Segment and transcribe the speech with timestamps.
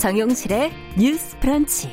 [0.00, 1.92] 정용실의 뉴스 프런치.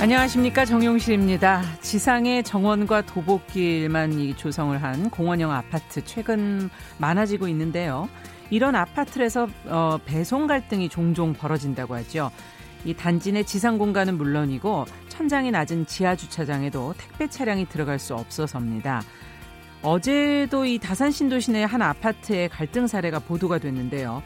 [0.00, 1.62] 안녕하십니까 정용실입니다.
[1.82, 6.68] 지상의 정원과 도보길만 조성을 한 공원형 아파트 최근
[6.98, 8.08] 많아지고 있는데요.
[8.50, 12.32] 이런 아파트에서 어, 배송 갈등이 종종 벌어진다고 하죠.
[12.84, 19.02] 이 단지 내 지상 공간은 물론이고 천장이 낮은 지하 주차장에도 택배 차량이 들어갈 수 없어서입니다.
[19.86, 24.20] 어제도 이 다산 신도시 내한 아파트의 갈등 사례가 보도가 됐는데요.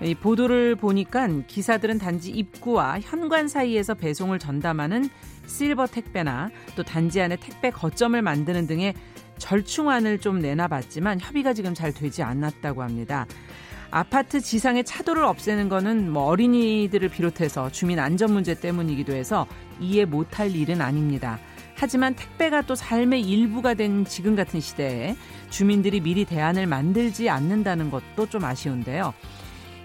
[0.00, 5.10] 이 보도를 보니까 기사들은 단지 입구와 현관 사이에서 배송을 전담하는
[5.46, 8.94] 실버 택배나 또 단지 안에 택배 거점을 만드는 등의
[9.36, 13.26] 절충안을 좀 내놔봤지만 협의가 지금 잘 되지 않았다고 합니다.
[13.90, 19.46] 아파트 지상의 차도를 없애는 거는 뭐 어린이들을 비롯해서 주민 안전 문제 때문이기도 해서
[19.78, 21.38] 이해 못할 일은 아닙니다.
[21.82, 25.16] 하지만 택배가 또 삶의 일부가 된 지금 같은 시대에
[25.50, 29.12] 주민들이 미리 대안을 만들지 않는다는 것도 좀 아쉬운데요.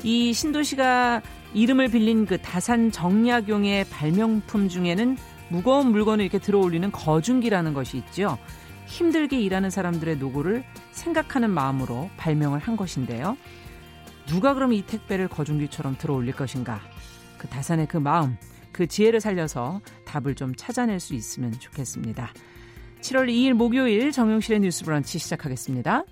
[0.04, 1.24] 이 신도시가
[1.56, 5.18] 이름을 빌린 그 다산 정약용의 발명품 중에는
[5.50, 8.38] 무거운 물건을 이렇게 들어올리는 거중기라는 것이 있죠.
[8.86, 13.36] 힘들게 일하는 사람들의 노고를 생각하는 마음으로 발명을 한 것인데요.
[14.28, 16.80] 누가 그럼 이 택배를 거중기처럼 들어올릴 것인가?
[17.40, 18.38] 그 다산의 그 마음,
[18.78, 22.32] 그 지혜를 살려서 답을 좀 찾아낼 수 있으면 좋겠습니다.
[23.02, 26.04] 7월 2일 목요일 정용실의 뉴스 브런치 시작하겠습니다.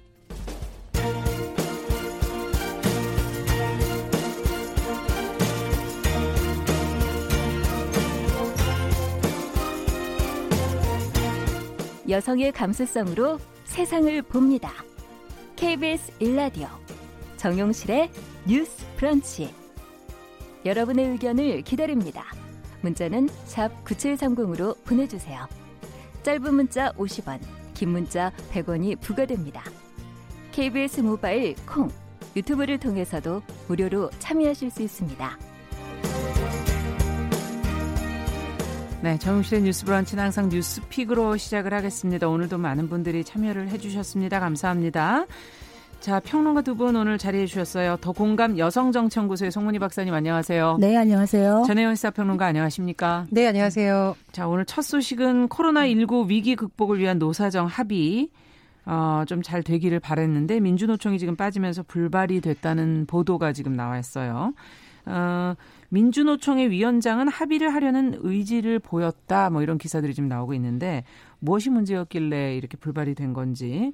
[12.09, 14.73] 여성의 감수성으로 세상을 봅니다.
[15.55, 16.67] KBS 일라디오
[17.37, 18.09] 정용실의
[18.47, 19.53] 뉴스 브런치
[20.65, 22.44] 여러분의 의견을 기다립니다.
[22.85, 25.47] 문자는 샵 9730으로 보내주세요.
[26.23, 27.39] 짧은 문자 50원,
[27.73, 29.63] 긴 문자 100원이 부과됩니다.
[30.51, 31.89] KBS 모바일 콩,
[32.35, 35.37] 유튜브를 통해서도 무료로 참여하실 수 있습니다.
[39.01, 42.27] 네, 정용실의 뉴스 브런치는 항상 뉴스픽으로 시작을 하겠습니다.
[42.27, 44.39] 오늘도 많은 분들이 참여를 해주셨습니다.
[44.39, 45.25] 감사합니다.
[46.05, 47.97] 자, 평론가 두 분 오늘 자리해 주셨어요.
[47.99, 50.77] 더 공감 여성정치연구소의 송문희 박사님 안녕하세요.
[50.79, 51.63] 네, 안녕하세요.
[51.65, 53.25] 전혜원 시사평론가 안녕하십니까?
[53.31, 54.15] 네, 안녕하세요.
[54.31, 58.29] 자, 오늘 첫 소식은 코로나19 위기 극복을 위한 노사정 합의
[58.85, 64.53] 어, 좀 잘 되기를 바랬는데 민주노총이 지금 빠지면서 불발이 됐다는 보도가 지금 나와 있어요.
[65.07, 65.55] 어,
[65.89, 69.49] 민주노총의 위원장은 합의를 하려는 의지를 보였다.
[69.49, 71.03] 뭐 이런 기사들이 지금 나오고 있는데
[71.39, 73.91] 무엇이 문제였길래 이렇게 불발이 된 건지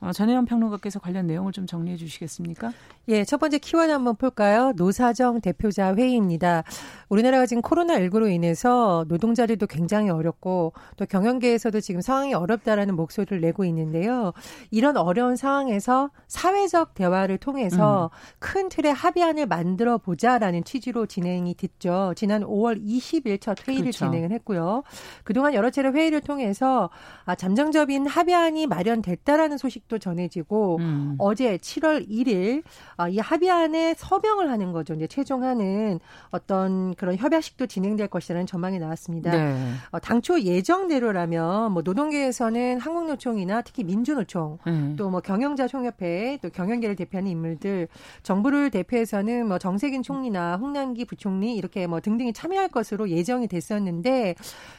[0.00, 2.72] 어, 전혜연 평론가께서 관련 내용을 좀 정리해 주시겠습니까?
[3.08, 4.72] 예, 첫 번째 키워드 한번 볼까요?
[4.76, 6.64] 노사정 대표자 회의입니다.
[7.10, 14.32] 우리나라가 지금 코로나19로 인해서 노동자들도 굉장히 어렵고 또 경영계에서도 지금 상황이 어렵다라는 목소리를 내고 있는데요.
[14.70, 18.36] 이런 어려운 상황에서 사회적 대화를 통해서 음.
[18.38, 22.14] 큰 틀의 합의안을 만들어 보자라는 취지로 진행이 됐죠.
[22.16, 24.06] 지난 5월 20일 첫 회의를 그렇죠.
[24.06, 24.82] 진행을 했고요.
[25.24, 26.88] 그동안 여러 차례 회의를 통해서
[27.26, 31.16] 아, 잠정적인 합의안이 마련됐다라는 소식 소식도 전해지고 음.
[31.18, 32.62] 어제 7월 1일
[32.96, 34.94] 아, 이 합의안에 서명을 하는 거죠.
[34.94, 35.98] 이제 최종하는
[36.30, 39.32] 어떤 그런 협약식도 진행될 것이라는 전망이 나왔습니다.
[39.32, 39.72] 네.
[39.90, 44.94] 어, 당초 예정대로라면 뭐 노동계에서는 한국노총이나 특히 민주노총 음.
[44.96, 47.88] 또뭐 경영자 총협회 또 경영계를 대표하는 인물들
[48.22, 54.36] 정부를 대표해서는 뭐 정세균 총리나 홍남기 부총리 이렇게 뭐 등등이 참여할 것으로 예정이 됐었는데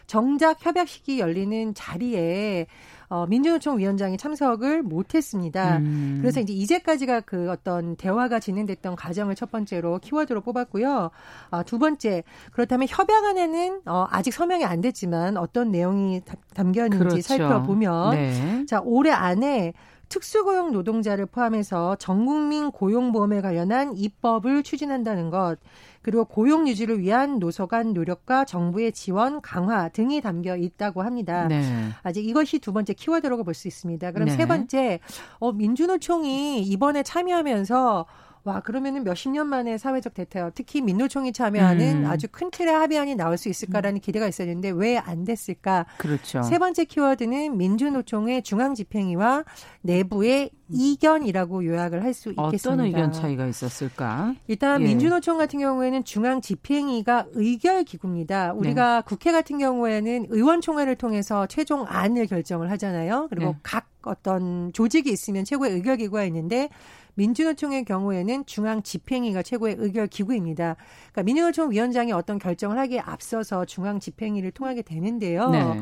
[0.08, 2.68] 정작 협약식이 열리는 자리에
[3.12, 5.80] 어, 민주노총 위원장이 참석을 못했습니다.
[5.80, 6.20] 음.
[6.22, 11.12] 그래서 이제 이제까지가 그 어떤 대화가 진행됐던 과정을 첫 번째로 키워드로 뽑았고요.
[11.50, 12.24] 어, 두 번째
[12.54, 16.22] 그렇다면 협약안에는 어, 아직 서명이 안 됐지만 어떤 내용이
[16.54, 17.22] 담겨 있는지 그렇죠.
[17.22, 18.66] 살펴보면 네.
[18.66, 19.74] 자 올해 안에
[20.12, 25.56] 특수고용 노동자를 포함해서 전국민 고용보험에 관련한 입법을 추진한다는 것,
[26.02, 31.48] 그리고 고용 유지를 위한 노소 간 노력과 정부의 지원 강화 등이 담겨 있다고 합니다.
[31.48, 31.64] 네.
[32.04, 34.12] 아직 이것이 두 번째 키워드라고 볼 수 있습니다.
[34.12, 34.36] 그럼 네.
[34.36, 35.00] 세 번째,
[35.40, 38.06] 어, 민주노총이 이번에 참여하면서
[38.44, 42.10] 와 그러면은 몇십 년 만에 사회적 대타협 특히 민노총이 참여하는 음.
[42.10, 44.02] 아주 큰 틀의 합의안이 나올 수 있을까라는 음.
[44.02, 45.86] 기대가 있었는데 왜 안 됐을까?
[45.98, 46.44] 그렇죠.
[46.44, 49.44] 세 번째 키워드는 민주노총의 중앙 집행위와
[49.82, 52.70] 내부의 이견이라고 요약을 할 수 있겠습니다.
[52.72, 54.36] 어떤 의견 차이가 있었을까?
[54.48, 54.86] 일단 예.
[54.86, 58.54] 민주노총 같은 경우에는 중앙 집행위가 의결 기구입니다.
[58.54, 59.02] 우리가 네.
[59.06, 63.28] 국회 같은 경우에는 의원총회를 통해서 최종 안을 결정을 하잖아요.
[63.30, 63.58] 그리고 네.
[63.64, 66.70] 각 어떤 조직이 있으면 최고의 의결 기구가 있는데
[67.16, 70.76] 민주노총의 경우에는 중앙 집행위가 최고의 의결 기구입니다.
[71.12, 75.50] 그러니까 민주노총 위원장이 어떤 결정을 하기에 앞서서 중앙 집행위를 통하게 되는데요.
[75.50, 75.82] 네.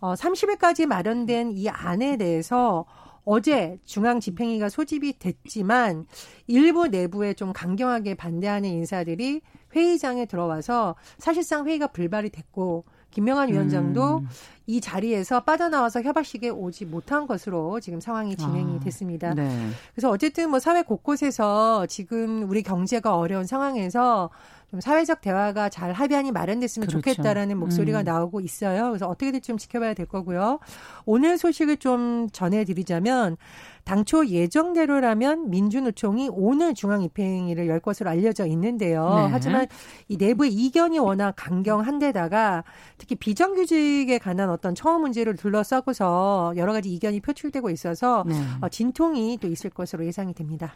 [0.00, 2.86] 어, 30일까지 마련된 이 안에 대해서
[3.24, 6.06] 어제 중앙 집행위가 소집이 됐지만
[6.48, 9.42] 일부 내부에 좀 강경하게 반대하는 인사들이
[9.74, 14.28] 회의장에 들어와서 사실상 회의가 불발이 됐고 김명한 위원장도 음.
[14.66, 19.34] 이 자리에서 빠져나와서 협약식에 오지 못한 것으로 지금 상황이 진행이 아, 됐습니다.
[19.34, 19.68] 네.
[19.94, 24.30] 그래서 어쨌든 뭐 사회 곳곳에서 지금 우리 경제가 어려운 상황에서
[24.72, 27.02] 좀 사회적 대화가 잘 합의안이 마련됐으면 그렇죠.
[27.02, 28.04] 좋겠다라는 목소리가 음.
[28.04, 28.88] 나오고 있어요.
[28.88, 30.60] 그래서 어떻게든 좀 지켜봐야 될 거고요.
[31.04, 33.36] 오늘 소식을 좀 전해드리자면
[33.84, 39.26] 당초 예정대로라면 민주노총이 오늘 중앙입행위를 열 것으로 알려져 있는데요.
[39.26, 39.28] 네.
[39.30, 39.66] 하지만
[40.08, 42.64] 이 내부의 이견이 워낙 강경한데다가
[42.96, 48.34] 특히 비정규직에 관한 어떤 처음 문제를 둘러싸고서 여러 가지 이견이 표출되고 있어서 네.
[48.62, 50.72] 어, 진통이 또 있을 것으로 예상이 됩니다.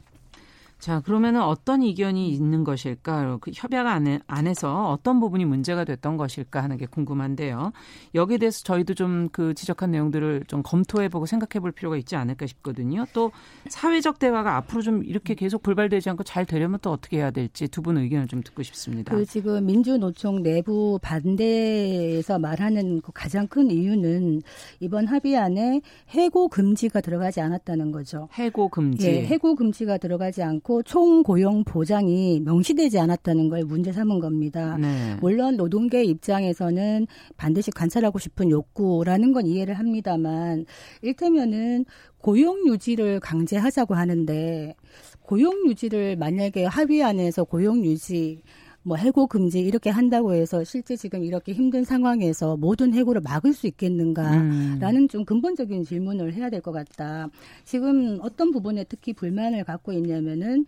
[0.78, 3.38] 자, 그러면은 어떤 이견이 있는 것일까?
[3.40, 7.72] 그 협약 안에, 안에서 어떤 부분이 문제가 됐던 것일까 하는 게 궁금한데요.
[8.14, 13.04] 여기에 대해서 저희도 좀 그 지적한 내용들을 좀 검토해보고 생각해볼 필요가 있지 않을까 싶거든요.
[13.12, 13.32] 또
[13.68, 17.82] 사회적 대화가 앞으로 좀 이렇게 계속 불발되지 않고 잘 되려면 또 어떻게 해야 될지 두
[17.82, 19.14] 분 의견을 좀 듣고 싶습니다.
[19.14, 24.42] 그 지금 민주노총 내부 반대에서 말하는 그 가장 큰 이유는
[24.80, 25.80] 이번 합의안에
[26.10, 28.28] 해고 금지가 들어가지 않았다는 거죠.
[28.34, 29.06] 해고 금지.
[29.06, 34.76] 예, 해고 금지가 들어가지 않고 않고 총고용 보장이 명시되지 않았다는 걸 문제 삼은 겁니다.
[34.76, 35.16] 네.
[35.20, 40.66] 물론 노동계 입장에서는 반드시 관찰하고 싶은 욕구라는 건 이해를 합니다만
[41.02, 41.84] 일테면은
[42.18, 44.74] 고용 유지를 강제하자고 하는데
[45.22, 48.42] 고용 유지를 만약에 합의 안에서 고용 유지
[48.86, 53.66] 뭐 해고 금지 이렇게 한다고 해서 실제 지금 이렇게 힘든 상황에서 모든 해고를 막을 수
[53.66, 55.08] 있겠는가라는 음.
[55.08, 57.28] 좀 근본적인 질문을 해야 될 것 같다.
[57.64, 60.66] 지금 어떤 부분에 특히 불만을 갖고 있냐면은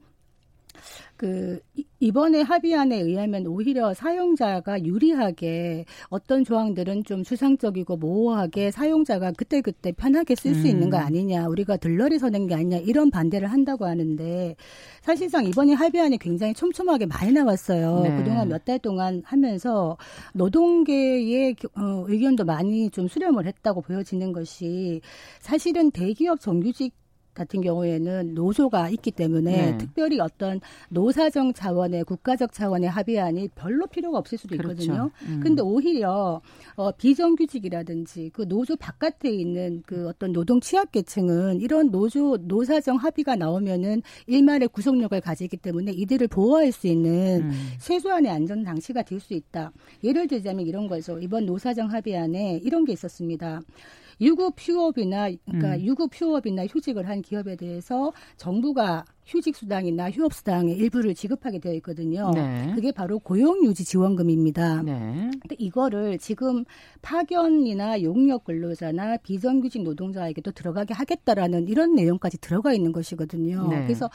[1.16, 1.58] 그
[1.98, 10.60] 이번에 합의안에 의하면 오히려 사용자가 유리하게 어떤 조항들은 좀 수상적이고 모호하게 사용자가 그때그때 편하게 쓸수
[10.60, 10.66] 음.
[10.66, 14.54] 있는 거 아니냐 우리가 들러리 서는 게 아니냐 이런 반대를 한다고 하는데
[15.00, 18.02] 사실상 이번에 합의안이 굉장히 촘촘하게 많이 나왔어요.
[18.02, 18.16] 네.
[18.16, 19.96] 그동안 몇 달 동안 하면서
[20.34, 25.00] 노동계의 어, 의견도 많이 좀 수렴을 했다고 보여지는 것이
[25.40, 26.92] 사실은 대기업 정규직
[27.38, 29.78] 같은 경우에는 노조가 있기 때문에 네.
[29.78, 34.72] 특별히 어떤 노사정 차원의 국가적 차원의 합의안이 별로 필요가 없을 수도 그렇죠.
[34.72, 35.10] 있거든요.
[35.18, 35.32] 그렇죠.
[35.32, 35.40] 음.
[35.42, 36.40] 근데 오히려
[36.76, 43.36] 어, 비정규직이라든지 그 노조 바깥에 있는 그 어떤 노동 취약 계층은 이런 노조 노사정 합의가
[43.36, 47.52] 나오면은 일말의 구속력을 가지기 때문에 이들을 보호할 수 있는 음.
[47.78, 49.72] 최소한의 안전 장치가 될 수 있다.
[50.04, 51.18] 예를 들자면 이런 거죠.
[51.18, 53.60] 이번 노사정 합의안에 이런 게 있었습니다.
[54.20, 55.80] 유급 휴업이나 그러니까 음.
[55.80, 62.30] 유급 휴업이나 휴직을 한 기업에 대해서 정부가 휴직 수당이나 휴업 수당의 일부를 지급하게 되어 있거든요.
[62.34, 62.72] 네.
[62.74, 64.82] 그게 바로 고용 유지 지원금입니다.
[64.82, 65.30] 네.
[65.40, 66.64] 근데 이거를 지금
[67.02, 73.68] 파견이나 용역 근로자나 비정규직 노동자에게도 들어가게 하겠다라는 이런 내용까지 들어가 있는 것이거든요.
[73.68, 73.82] 네.
[73.82, 74.08] 그래서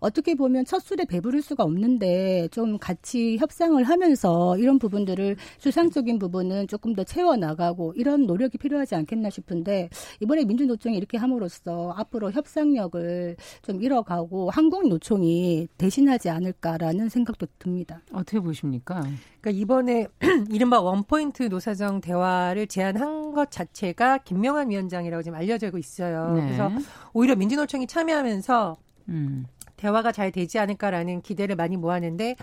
[0.00, 6.68] 어떻게 보면 첫 술에 배부를 수가 없는데 좀 같이 협상을 하면서 이런 부분들을 수상적인 부분은
[6.68, 9.90] 조금 더 채워 나가고 이런 노력이 필요하지 않겠나 싶은데
[10.20, 18.00] 이번에 민주노총이 이렇게 함으로써 앞으로 협상력을 좀 잃어가고 한국노총이 대신하지 않을까라는 생각도 듭니다.
[18.12, 19.00] 어떻게 보십니까?
[19.40, 20.06] 그러니까 이번에
[20.48, 26.34] 이른바 원포인트 노사정 대화를 제안한 것 자체가 김명한 위원장이라고 지금 알려지고 있어요.
[26.34, 26.42] 네.
[26.42, 26.70] 그래서
[27.12, 28.76] 오히려 민주노총이 참여하면서
[29.08, 29.46] 음.
[29.76, 32.36] 대화가 잘 되지 않을까라는 기대를 많이 모았는데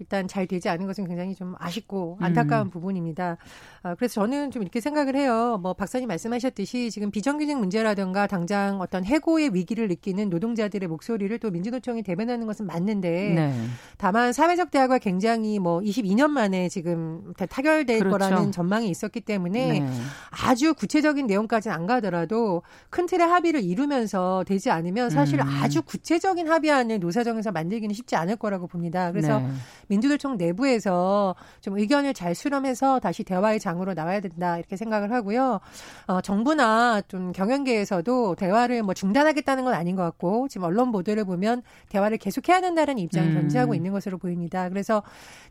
[0.00, 2.70] 일단 잘 되지 않은 것은 굉장히 좀 아쉽고 안타까운 음.
[2.70, 3.36] 부분입니다.
[3.82, 5.58] 아, 그래서 저는 좀 이렇게 생각을 해요.
[5.62, 12.02] 뭐 박사님 말씀하셨듯이 지금 비정규직 문제라든가 당장 어떤 해고의 위기를 느끼는 노동자들의 목소리를 또 민주노총이
[12.02, 13.54] 대변하는 것은 맞는데 네.
[13.98, 18.18] 다만 사회적 대화가 굉장히 뭐 22년 만에 지금 타결될 그렇죠.
[18.18, 19.86] 거라는 전망이 있었기 때문에 네.
[20.30, 25.46] 아주 구체적인 내용까지는 안 가더라도 큰 틀의 합의를 이루면서 되지 않으면 사실 음.
[25.46, 29.12] 아주 구체적인 합의안을 노사정에서 만들기는 쉽지 않을 거라고 봅니다.
[29.12, 29.50] 그래서 네.
[29.90, 35.58] 민주노총 내부에서 좀 의견을 잘 수렴해서 다시 대화의 장으로 나와야 된다 이렇게 생각을 하고요.
[36.06, 41.62] 어, 정부나 좀 경영계에서도 대화를 뭐 중단하겠다는 건 아닌 것 같고 지금 언론 보도를 보면
[41.88, 43.34] 대화를 계속해야 된다는 입장을 음.
[43.34, 44.68] 견지하고 있는 것으로 보입니다.
[44.68, 45.02] 그래서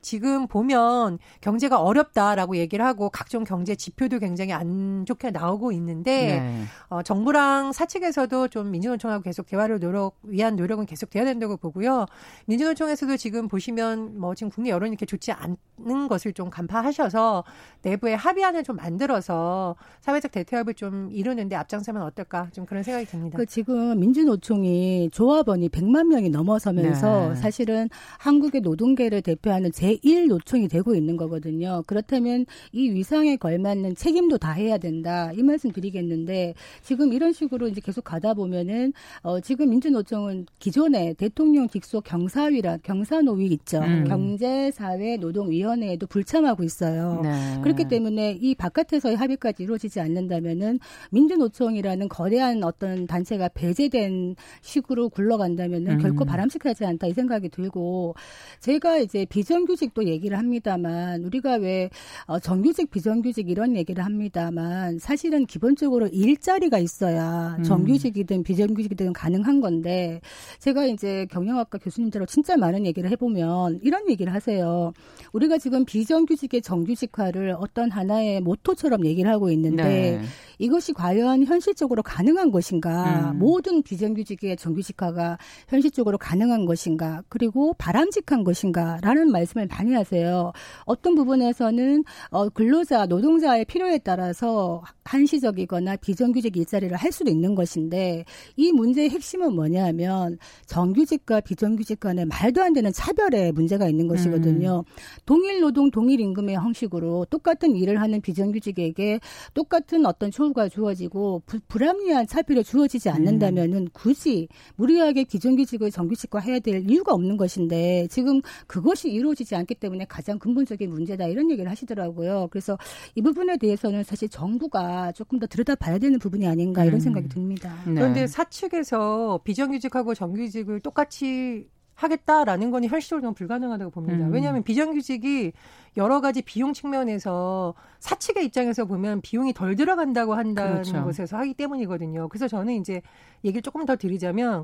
[0.01, 6.63] 지금 보면 경제가 어렵다라고 얘기를 하고 각종 경제 지표도 굉장히 안 좋게 나오고 있는데 네.
[6.88, 12.05] 어, 정부랑 사측에서도 좀 민주노총하고 계속 대화를 노력 위한 노력은 계속 돼야 된다고 보고요.
[12.46, 17.43] 민주노총에서도 지금 보시면 뭐뭐 지금 국내 여론이 이렇게 좋지 않는 것을 좀 간파하셔서
[17.81, 23.39] 내부에 합의안을 좀 만들어서 사회적 대퇴합을 좀 이루는데 앞장서면 어떨까 좀 그런 생각이 듭니다.
[23.39, 27.36] 그 지금 민주노총이 조합원이 100만 명이 넘어서면서 네.
[27.38, 31.83] 사실은 한국의 노동계를 대표하는 제1 노총이 되고 있는 거거든요.
[31.88, 35.31] 그렇다면 이 위상에 걸맞는 책임도 다 해야 된다.
[35.33, 38.93] 이 말씀 드리겠는데 지금 이런 식으로 이제 계속 가다 보면은
[39.24, 43.79] 어 지금 민주노총은 기존에 대통령 직속 경사위라 경사노위 있죠.
[43.79, 44.03] 음.
[44.19, 47.21] 경제사회노동위원회에도 불참하고 있어요.
[47.23, 47.59] 네.
[47.63, 50.79] 그렇기 때문에 이 바깥에서의 합의까지 이루어지지 않는다면은
[51.11, 55.97] 민주노총이라는 거대한 어떤 단체가 배제된 식으로 굴러간다면은 음.
[55.99, 58.15] 결코 바람직하지 않다 이 생각이 들고
[58.59, 61.89] 제가 이제 비정규직도 얘기를 합니다만 우리가 왜
[62.25, 67.63] 어, 정규직 비정규직 이런 얘기를 합니다만 사실은 기본적으로 일자리가 있어야 음.
[67.63, 70.21] 정규직이든 비정규직이든 가능한 건데
[70.59, 74.94] 제가 이제 경영학과 교수님들하고 진짜 많은 얘기를 해보면 이런 얘기를 하세요.
[75.34, 80.22] 우리가 지금 비정규직의 정규직화를 어떤 하나의 모토처럼 얘기를 하고 있는데 네.
[80.58, 83.32] 이것이 과연 현실적으로 가능한 것인가?
[83.32, 83.39] 음.
[83.39, 85.38] 모든 비정규직의 정규직화가
[85.68, 87.24] 현실적으로 가능한 것인가?
[87.30, 90.51] 그리고 바람직한 것인가라는 말씀을 많이 하세요.
[90.86, 98.25] 어떤 부분에서는 어, 근로자, 노동자의 필요에 따라서 한시적이거나 비정규직 일자리를 할 수도 있는 것인데
[98.56, 100.38] 이 문제의 핵심은 뭐냐면
[100.68, 104.84] 정규직과 비정규직 간에 말도 안 되는 차별의 문제가 있는 것이거든요.
[104.88, 104.93] 음.
[105.25, 109.19] 동일 노동 동일 임금의 형식으로 똑같은 일을 하는 비정규직에게
[109.53, 113.88] 똑같은 어떤 처우가 주어지고 부, 불합리한 차별이 주어지지 않는다면은 음.
[113.93, 120.39] 굳이 무리하게 비정규직을 정규직화 해야 될 이유가 없는 것인데 지금 그것이 이루어지지 않기 때문에 가장
[120.39, 122.48] 근본적인 문제다 이런 얘기를 하시더라고요.
[122.51, 122.77] 그래서
[123.15, 127.00] 이 부분에 대해서는 사실 정부가 조금 더 들여다봐야 되는 부분이 아닌가 이런 음.
[127.00, 127.75] 생각이 듭니다.
[127.86, 127.96] 네.
[127.96, 131.67] 그런데 사측에서 비정규직하고 정규직을 똑같이
[132.00, 134.25] 하겠다라는 건 현실적으로 불가능하다고 봅니다.
[134.27, 134.34] 음.
[134.34, 135.51] 왜냐하면 비정규직이
[135.98, 141.03] 여러 가지 비용 측면에서 사측의 입장에서 보면 비용이 덜 들어간다고 한다는 그렇죠.
[141.03, 142.29] 것에서 하기 때문이거든요.
[142.29, 143.01] 그래서 저는 이제
[143.44, 144.63] 얘기를 조금 더 드리자면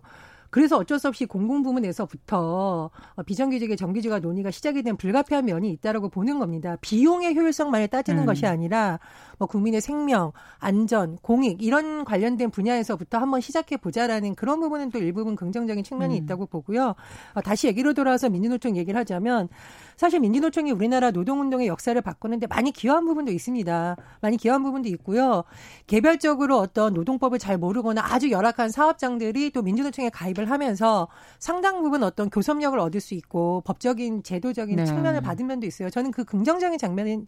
[0.50, 6.10] 그래서 어쩔 수 없이 공공 부문에서부터 어, 비정규직의 정규직화 논의가 시작이 된 불가피한 면이 있다라고
[6.10, 6.78] 보는 겁니다.
[6.82, 8.25] 비용의 효율성만을 따지는 음.
[8.25, 9.00] 것이 아니라
[9.38, 15.36] 뭐 국민의 생명, 안전, 공익 이런 관련된 분야에서부터 한번 시작해 보자라는 그런 부분은 또 일부분
[15.36, 16.24] 긍정적인 측면이 음.
[16.24, 16.96] 있다고 보고요.
[17.34, 19.50] 어, 다시 얘기로 돌아와서 민주노총 얘기를 하자면
[19.98, 23.96] 사실 민주노총이 우리나라 노동운동의 역사를 바꾸는데 많이 기여한 부분도 있습니다.
[24.22, 25.44] 많이 기여한 부분도 있고요.
[25.88, 31.08] 개별적으로 어떤 노동법을 잘 모르거나 아주 열악한 사업장들이 또 민주노총에 가입을 하면서
[31.40, 34.86] 상당 부분 어떤 교섭력을 얻을 수 있고 법적인 제도적인 네.
[34.86, 35.90] 측면을 받은 면도 있어요.
[35.90, 37.25] 저는 그 긍정적인 장면은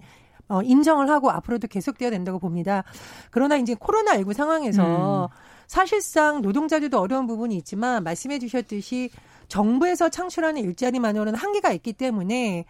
[0.49, 2.83] 어, 인정을 하고 앞으로도 계속돼야 된다고 봅니다.
[3.31, 5.37] 그러나 이제 코로나19 상황에서 음.
[5.67, 9.09] 사실상 노동자들도 어려운 부분이 있지만 말씀해 주셨듯이
[9.49, 12.65] 정부에서 창출하는 일자리만으로는 한계가 있기 때문에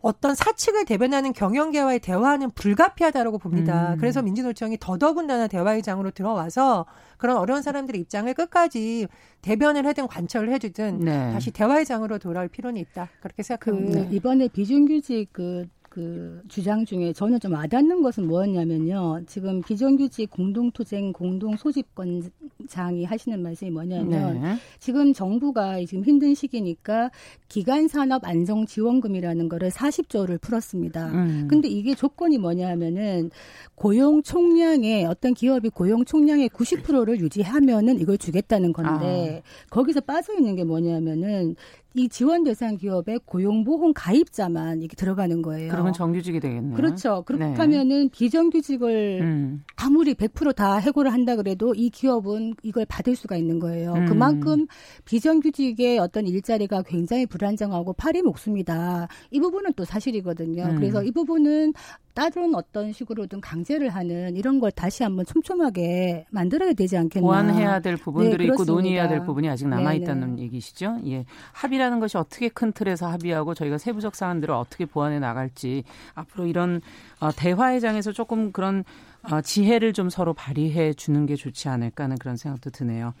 [0.00, 3.94] 어떤 사측을 대변하는 경영계와의 대화는 불가피하다라고 봅니다.
[3.94, 3.98] 음.
[3.98, 6.86] 그래서 민주노총이 더더군다나 대화의 장으로 들어와서
[7.16, 9.08] 그런 어려운 사람들의 입장을 끝까지
[9.42, 11.32] 대변을 하든 관철을 해주든 네.
[11.32, 13.08] 다시 대화의 장으로 돌아올 필요는 있다.
[13.20, 14.08] 그렇게 생각합니다.
[14.08, 19.22] 그 이번에 비정규직 그 그 주장 중에 저는 좀 와닿는 것은 뭐였냐면요.
[19.26, 24.56] 지금 비정규직 공동투쟁 공동소집권장이 하시는 말씀이 뭐냐면 네.
[24.78, 27.10] 지금 정부가 지금 힘든 시기니까
[27.48, 31.08] 기간산업 안정지원금이라는 거를 40조를 풀었습니다.
[31.08, 31.48] 음.
[31.48, 33.30] 근데 이게 조건이 뭐냐면은
[33.74, 39.68] 고용 총량의 어떤 기업이 고용 총량의 90%를 유지하면은 이걸 주겠다는 건데 아.
[39.70, 41.56] 거기서 빠져 있는 게 뭐냐면은
[41.98, 45.70] 이 지원 대상 기업의 고용보험 가입자만 이게 들어가는 거예요.
[45.70, 46.76] 그러면 정규직이 되겠네요.
[46.76, 47.22] 그렇죠.
[47.26, 47.54] 그렇게 네.
[47.54, 49.64] 하면은 비정규직을 음.
[49.74, 53.94] 아무리 100%다 해고를 한다 그래도 이 기업은 이걸 받을 수가 있는 거예요.
[53.94, 54.06] 음.
[54.06, 54.66] 그만큼
[55.06, 59.08] 비정규직의 어떤 일자리가 굉장히 불안정하고 팔이 목숨이다.
[59.32, 60.62] 이 부분은 또 사실이거든요.
[60.64, 60.76] 음.
[60.76, 61.72] 그래서 이 부분은
[62.18, 67.24] 다른 어떤 식으로든 강제를 하는 이런 걸 다시 한번 촘촘하게 만들어야 되지 않겠나.
[67.24, 70.42] 보완해야 될 부분들이 네, 있고 논의해야 될 부분이 아직 남아 있다는 네, 네.
[70.42, 70.98] 얘기시죠.
[71.06, 71.24] 예.
[71.52, 76.80] 합의라 는 것이 어떻게 큰 틀에서 합의하고 저희가 세부적 사안들을 어떻게 보완해 나갈지 앞으로 이런
[77.20, 78.84] 어, 대화의 장에서 조금 그런
[79.22, 83.14] 어, 지혜를 좀 서로 발휘해 주는 게 좋지 않을까 하는 그런 생각도 드네요.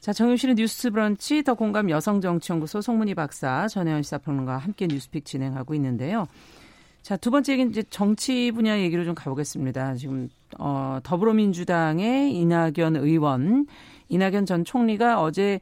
[0.00, 6.26] 자, 정유실의 뉴스 브런치 더 공감 여성정치연구소 송문희 박사 전혜연 시사평론가와 함께 뉴스픽 진행하고 있는데요.
[7.00, 9.94] 자, 두 번째 얘기는 이제 정치 분야 얘기로 좀 가보겠습니다.
[9.96, 13.66] 지금, 어, 더불어민주당의 이낙연 의원,
[14.08, 15.60] 이낙연 전 총리가 어제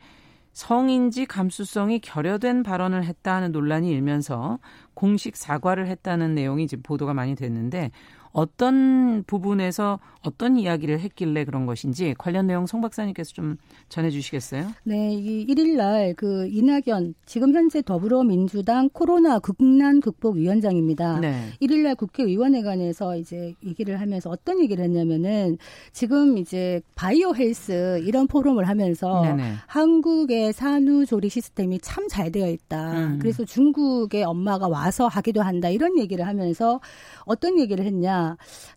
[0.53, 4.59] 성인지 감수성이 결여된 발언을 했다 하는 논란이 일면서
[4.95, 7.91] 공식 사과를 했다는 내용이 지금 보도가 많이 됐는데
[8.33, 13.57] 어떤 부분에서 어떤 이야기를 했길래 그런 것인지 관련 내용 송 박사님께서 좀
[13.89, 14.69] 전해주시겠어요?
[14.85, 21.21] 네, 이 1일 날 그 이낙연 지금 현재 더불어민주당 코로나 국난 극복 위원장입니다.
[21.21, 21.51] 네.
[21.61, 25.59] 1일 날 국회의원회관에서 이제 얘기를 하면서 어떤 얘기를 했냐면은
[25.93, 29.55] 지금 이제 바이오 헬스 이런 포럼을 하면서 네네.
[29.67, 32.93] 한국의 산후조리 시스템이 참 잘 되어 있다.
[32.93, 33.19] 음.
[33.21, 35.71] 그래서 중국의 엄마가 와서 하기도 한다.
[35.71, 36.79] 이런 얘기를 하면서
[37.25, 38.22] 어떤 얘기를 했냐.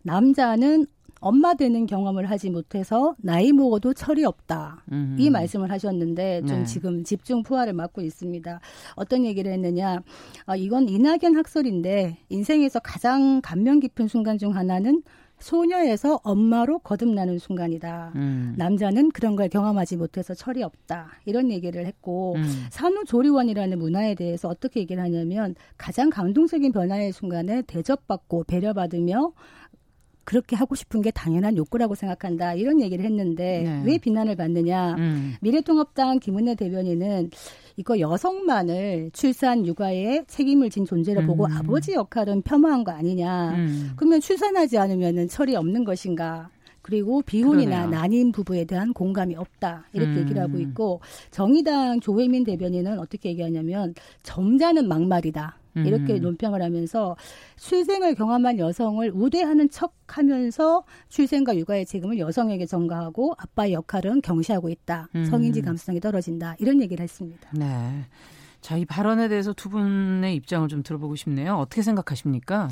[0.02, 0.86] 남자는
[1.20, 4.84] 엄마 되는 경험을 하지 못해서 나이 먹어도 철이 없다.
[4.92, 5.16] 음.
[5.18, 6.64] 이 말씀을 하셨는데 좀 네.
[6.64, 8.60] 지금 집중 부활을 맞고 있습니다.
[8.94, 10.02] 어떤 얘기를 했느냐.
[10.44, 15.02] 아, 이건 이낙연 학설인데 인생에서 가장 감명 깊은 순간 중 하나는
[15.38, 18.12] 소녀에서 엄마로 거듭나는 순간이다.
[18.16, 18.54] 음.
[18.56, 21.08] 남자는 그런 걸 경험하지 못해서 철이 없다.
[21.24, 22.66] 이런 얘기를 했고 음.
[22.70, 29.32] 산후조리원이라는 문화에 대해서 어떻게 얘기를 하냐면 가장 감동적인 변화의 순간에 대접받고 배려받으며
[30.24, 32.54] 그렇게 하고 싶은 게 당연한 욕구라고 생각한다.
[32.54, 33.82] 이런 얘기를 했는데 네.
[33.84, 34.96] 왜 비난을 받느냐.
[34.96, 35.34] 음.
[35.40, 37.30] 미래통합당 김은혜 대변인은
[37.76, 41.26] 이거 여성만을 출산 육아에 책임을 진 존재로 음.
[41.26, 43.50] 보고 아버지 역할은 폄하한 거 아니냐.
[43.56, 43.92] 음.
[43.96, 46.50] 그러면 출산하지 않으면은 철이 없는 것인가.
[46.80, 48.00] 그리고 비혼이나 그러네요.
[48.00, 49.86] 난임 부부에 대한 공감이 없다.
[49.92, 50.18] 이렇게 음.
[50.20, 51.00] 얘기를 하고 있고
[51.32, 53.92] 정의당 조혜민 대변인은 어떻게 얘기하냐면
[54.22, 55.58] 점자는 막말이다.
[55.84, 56.20] 이렇게 음.
[56.20, 57.16] 논평을 하면서
[57.56, 65.08] 출생을 경험한 여성을 우대하는 척하면서 출생과 육아의 책임을 여성에게 전가하고 아빠의 역할은 경시하고 있다.
[65.14, 65.24] 음.
[65.24, 66.56] 성인지 감수성이 떨어진다.
[66.58, 67.50] 이런 얘기를 했습니다.
[67.52, 68.04] 네.
[68.60, 71.54] 자, 이 발언에 대해서 두 분의 입장을 좀 들어보고 싶네요.
[71.56, 72.68] 어떻게 생각하십니까?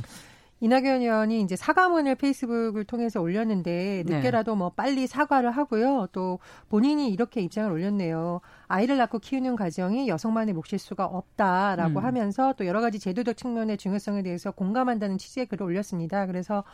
[0.61, 4.16] 이낙연 의원이 이제 사과문을 페이스북을 통해서 올렸는데 네.
[4.16, 4.58] 늦게라도 네.
[4.58, 6.08] 뭐 빨리 사과를 하고요.
[6.12, 8.40] 또 본인이 이렇게 입장을 올렸네요.
[8.68, 12.04] 아이를 낳고 키우는 가정이 여성만의 몫일 수가 없다라고 음.
[12.04, 16.26] 하면서 또 여러 가지 제도적 측면의 중요성에 대해서 공감한다는 취지의 글을 올렸습니다.
[16.26, 16.64] 그래서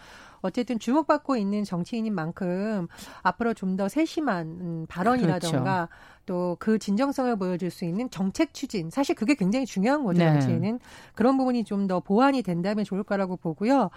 [0.43, 2.87] 어쨌든 주목받고 있는 정치인인 만큼
[3.23, 5.89] 앞으로 좀 더 세심한 음, 발언이라던가 그렇죠.
[6.27, 10.19] 또그 진정성을 보여줄 수 있는 정책 추진 사실 그게 굉장히 중요한 거죠.
[10.19, 10.33] 네.
[10.33, 10.81] 정치에는
[11.15, 13.91] 그런 부분이 좀 더 보완이 된다면 좋을 거라고 보고요.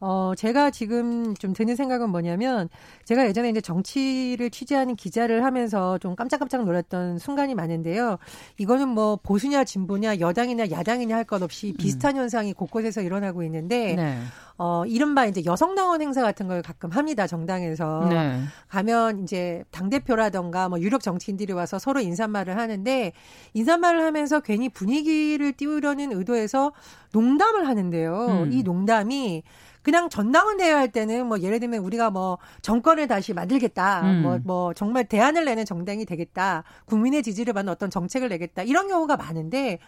[0.00, 2.68] 어, 제가 지금 좀 드는 생각은 뭐냐면
[3.04, 8.18] 제가 예전에 이제 정치를 취재하는 기자를 하면서 좀 깜짝깜짝 놀랐던 순간이 많은데요.
[8.58, 11.76] 이거는 뭐 보수냐 진보냐 여당이냐 야당이냐 할 것 없이 음.
[11.76, 12.20] 비슷한 음.
[12.22, 14.18] 현상이 곳곳에서 일어나고 있는데 네.
[14.58, 18.06] 어, 이른바 이제 여성 당원 행사 같은 걸 가끔 합니다, 정당에서.
[18.08, 18.40] 네.
[18.68, 23.12] 가면 이제 당대표라던가 뭐 유력 정치인들이 와서 서로 인사말을 하는데
[23.52, 26.72] 인사말을 하면서 괜히 분위기를 띄우려는 의도에서
[27.12, 28.44] 농담을 하는데요.
[28.44, 28.52] 음.
[28.52, 29.42] 이 농담이
[29.86, 34.00] 그냥 전당원 대회 할 때는 뭐 예를 들면 우리가 뭐 정권을 다시 만들겠다.
[34.00, 34.22] 음.
[34.22, 36.64] 뭐, 뭐 정말 대안을 내는 정당이 되겠다.
[36.86, 38.64] 국민의 지지를 받는 어떤 정책을 내겠다.
[38.64, 39.78] 이런 경우가 많은데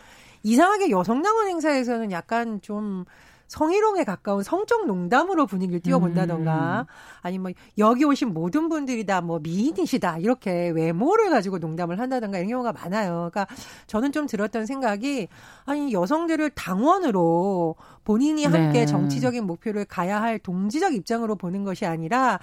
[0.44, 3.06] 이상하게 여성당원 행사에서는 약간 좀
[3.48, 6.92] 성희롱에 가까운 성적 농담으로 분위기를 띄워본다던가 음.
[7.22, 12.48] 아니 뭐 여기 오신 모든 분들이 다 뭐 미인이시다 이렇게 외모를 가지고 농담을 한다던가 이런
[12.50, 13.30] 경우가 많아요.
[13.32, 13.46] 그러니까
[13.86, 15.28] 저는 좀 들었던 생각이
[15.64, 18.86] 아니 여성들을 당원으로 본인이 함께 네.
[18.86, 22.38] 정치적인 목표를 가야 할 동지적 입장으로 보는 것이 아니라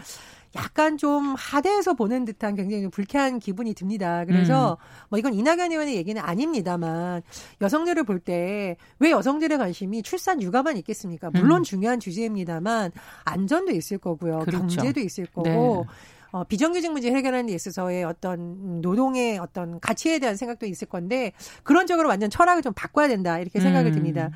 [0.55, 4.23] 약간 좀 하대해서 보는 듯한 굉장히 불쾌한 기분이 듭니다.
[4.25, 5.07] 그래서 음.
[5.09, 7.21] 뭐 이건 이낙연 의원의 얘기는 아닙니다만
[7.61, 11.29] 여성들을 볼 때 왜 여성들의 관심이 출산 육아만 있겠습니까?
[11.31, 11.63] 물론 음.
[11.63, 12.91] 중요한 주제입니다만
[13.25, 14.39] 안전도 있을 거고요.
[14.39, 14.59] 그렇죠.
[14.59, 15.43] 경제도 있을 거고
[15.87, 15.93] 네.
[16.31, 21.31] 어, 비정규직 문제 해결하는 데 있어서의 어떤 노동의 어떤 가치에 대한 생각도 있을 건데
[21.63, 23.93] 그런 쪽으로 완전 철학을 좀 바꿔야 된다 이렇게 생각을 음.
[23.93, 24.31] 듭니다.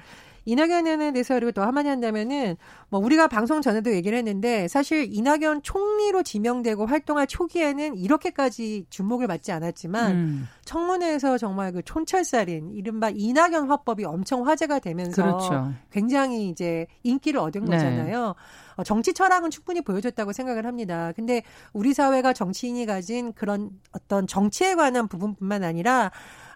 [0.45, 2.57] 이낙연 의원에 대해서 그리고 또 한마디 한다면은
[2.89, 9.51] 뭐 우리가 방송 전에도 얘기를 했는데 사실 이낙연 총리로 지명되고 활동할 초기에는 이렇게까지 주목을 받지
[9.51, 10.47] 않았지만 음.
[10.65, 15.73] 청문회에서 정말 그 촌철살인 이른바 이낙연 화법이 엄청 화제가 되면서 그렇죠.
[15.91, 17.77] 굉장히 이제 인기를 얻은 네.
[17.77, 18.35] 거잖아요.
[18.75, 21.11] 어, 정치 철학은 충분히 보여줬다고 생각을 합니다.
[21.15, 26.11] 근데 우리 사회가 정치인이 가진 그런 어떤 정치에 관한 부분뿐만 아니라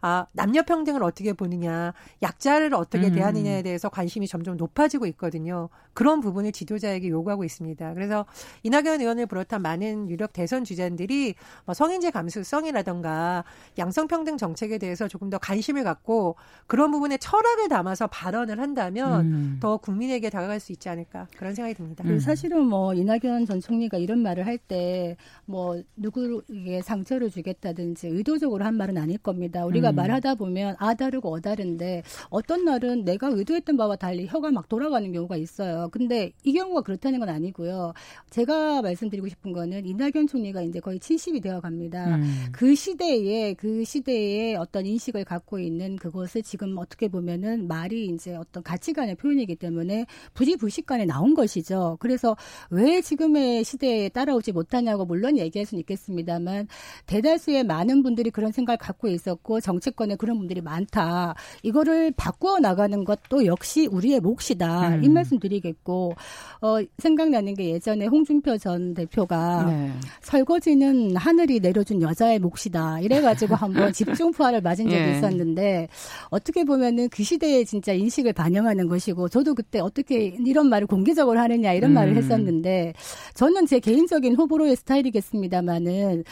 [0.06, 3.14] 아, 남녀 평등을 어떻게 보느냐, 약자를 어떻게 음.
[3.14, 5.70] 대하느냐에 대해서 관심이 점점 높아지고 있거든요.
[5.94, 7.94] 그런 부분을 지도자에게 요구하고 있습니다.
[7.94, 8.26] 그래서
[8.64, 11.36] 이낙연 의원을 비롯한 많은 유력 대선 주자들이
[11.66, 13.46] 뭐 성인지 감수성이라던가
[13.78, 16.36] 양성평등 정책에 대해서 조금 더 관심을 갖고
[16.68, 19.58] 그런 부분에 철학을 담아서 발언을 한다면 음.
[19.62, 22.04] 더 국민에게 다가갈 수 있지 않을까 그런 생각이 듭니다.
[22.06, 22.20] 음.
[22.20, 28.76] 사실은 뭐 이낙연 전 총리가 이런 말을 할 때 뭐 누구에게 상처를 주겠다든지 의도적으로 한
[28.76, 29.66] 말은 아닐 겁니다.
[29.66, 34.68] 우리가 말하다 보면 아 다르고 어 다른데 어떤 날은 내가 의도했던 바와 달리 혀가 막
[34.70, 35.90] 돌아가는 경우가 있어요.
[35.92, 37.94] 근데 이 경우가 그렇다는 건 아니고요.
[38.30, 42.16] 제가 말씀드리고 싶은 거는 이낙연 총리가 이제 거의 70이 되어 갑니다.
[42.16, 42.46] 음.
[42.52, 48.64] 그 시대에 그 시대에 어떤 인식을 갖고 있는 그것을 지금 어떻게 보면은 말이 이제 어떤
[48.64, 51.98] 가치관의 표현이기 때문에 부지불식 간에 나온 것이죠.
[52.00, 52.36] 그래서
[52.70, 56.68] 왜 지금의 시대에 따라오지 못하냐고 물론 얘기할 수는 있겠습니다만
[57.06, 61.36] 대다수의 많은 분들이 그런 생각을 갖고 있었고 정치 권에 그런 분들이 많다.
[61.62, 64.96] 이거를 바꾸어 나가는 것도 역시 우리의 몫이다.
[64.96, 65.04] 음.
[65.04, 66.16] 이 말씀 드리겠고
[66.62, 69.92] 어 생각나는 게 예전에 홍준표 전 대표가 네.
[70.22, 73.02] 설거지는 하늘이 내려준 여자의 몫이다.
[73.02, 75.18] 이래가지고 한번 집중포화를 맞은 적이 예.
[75.18, 75.88] 있었는데
[76.30, 81.74] 어떻게 보면은 그 시대의 진짜 인식을 반영하는 것이고 저도 그때 어떻게 이런 말을 공개적으로 하느냐
[81.74, 81.96] 이런 음.
[81.96, 82.94] 말을 했었는데
[83.34, 86.24] 저는 제 개인적인 호불호의 스타일이겠습니다만은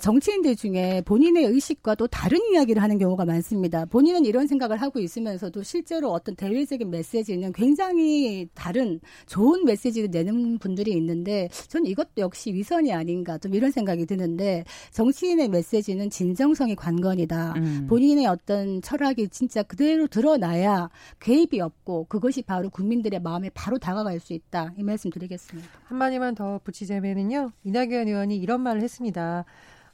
[0.00, 3.86] 정치인들 중에 본인의 의식과 또 다른 이야기를 하는 경우가 많습니다.
[3.86, 10.92] 본인은 이런 생각을 하고 있으면서도 실제로 어떤 대외적인 메시지는 굉장히 다른 좋은 메시지를 내는 분들이
[10.92, 17.54] 있는데 저는 이것도 역시 위선이 아닌가 좀 이런 생각이 드는데 정치인의 메시지는 진정성이 관건이다.
[17.56, 17.86] 음.
[17.88, 24.34] 본인의 어떤 철학이 진짜 그대로 드러나야 개입이 없고 그것이 바로 국민들의 마음에 바로 다가갈 수
[24.34, 24.74] 있다.
[24.76, 25.68] 이 말씀 드리겠습니다.
[25.84, 27.52] 한마디만 더 붙이자면은요.
[27.64, 29.44] 이낙연 의원이 이런 말을 했습니다.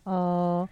[0.04, 0.66] 어,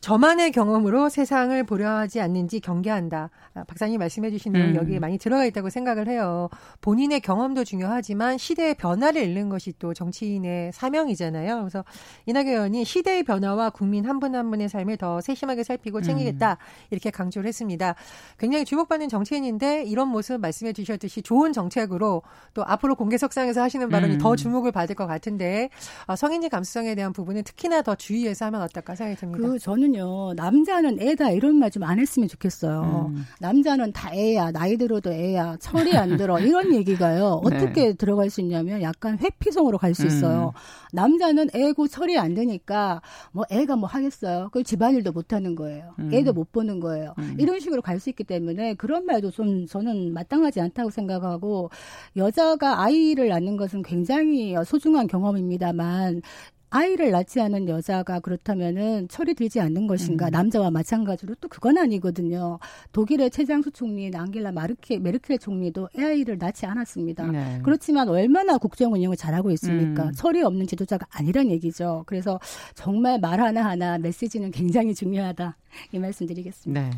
[0.00, 3.30] 저만의 경험으로 세상을 보려 하지 않는지 경계한다.
[3.54, 4.76] 아, 박사님 말씀해 주신 내용 음.
[4.76, 6.48] 여기에 많이 들어가 있다고 생각을 해요.
[6.80, 11.58] 본인의 경험도 중요하지만 시대의 변화를 읽는 것이 또 정치인의 사명이잖아요.
[11.58, 11.84] 그래서
[12.26, 16.52] 이낙연 의원이 시대의 변화와 국민 한 분한 한 분의 삶을 더 세심하게 살피고 챙기겠다.
[16.52, 16.86] 음.
[16.90, 17.94] 이렇게 강조를 했습니다.
[18.38, 22.22] 굉장히 주목받는 정치인인데 이런 모습 말씀해 주셨듯이 좋은 정책으로
[22.54, 24.18] 또 앞으로 공개석상에서 하시는 발언이 음.
[24.18, 25.70] 더 주목을 받을 것 같은데
[26.06, 29.48] 어, 성인지 감수성에 대한 부분은 특히나 더 주의해서 하면 어떨까 생각이 듭니다.
[29.48, 33.12] 그 저는 요 남자는 애다 이런 말 좀 안 했으면 좋겠어요.
[33.14, 33.24] 음.
[33.40, 37.42] 남자는 다 애야, 나이 들어도 애야, 철이 안 들어 이런 얘기가요.
[37.48, 37.56] 네.
[37.56, 37.92] 어떻게 네.
[37.92, 40.52] 들어갈 수 있냐면 약간 회피성으로 갈 수 있어요.
[40.54, 40.96] 음.
[40.96, 43.00] 남자는 애고 철이 안 되니까
[43.32, 44.48] 뭐 애가 뭐 하겠어요.
[44.52, 45.94] 그 집안일도 못 하는 거예요.
[45.98, 46.10] 음.
[46.12, 47.14] 애도 못 보는 거예요.
[47.18, 47.36] 음.
[47.38, 51.70] 이런 식으로 갈 수 있기 때문에 그런 말도 좀 저는 마땅하지 않다고 생각하고
[52.16, 56.22] 여자가 아이를 낳는 것은 굉장히 소중한 경험입니다만
[56.70, 60.26] 아이를 낳지 않은 여자가 그렇다면은 철이 들지 않는 것인가?
[60.26, 60.30] 음.
[60.30, 62.58] 남자와 마찬가지로 또 그건 아니거든요.
[62.92, 67.26] 독일의 최장수 총리 앙겔라 마르케 메르켈 총리도 아이를 낳지 않았습니다.
[67.26, 67.60] 네.
[67.62, 70.06] 그렇지만 얼마나 국정 운영을 잘하고 있습니까?
[70.06, 70.12] 음.
[70.12, 72.04] 철이 없는 지도자가 아니란 얘기죠.
[72.06, 72.40] 그래서
[72.74, 75.56] 정말 말 하나 하나 메시지는 굉장히 중요하다.
[75.92, 76.80] 이 말씀드리겠습니다.
[76.80, 76.90] 네.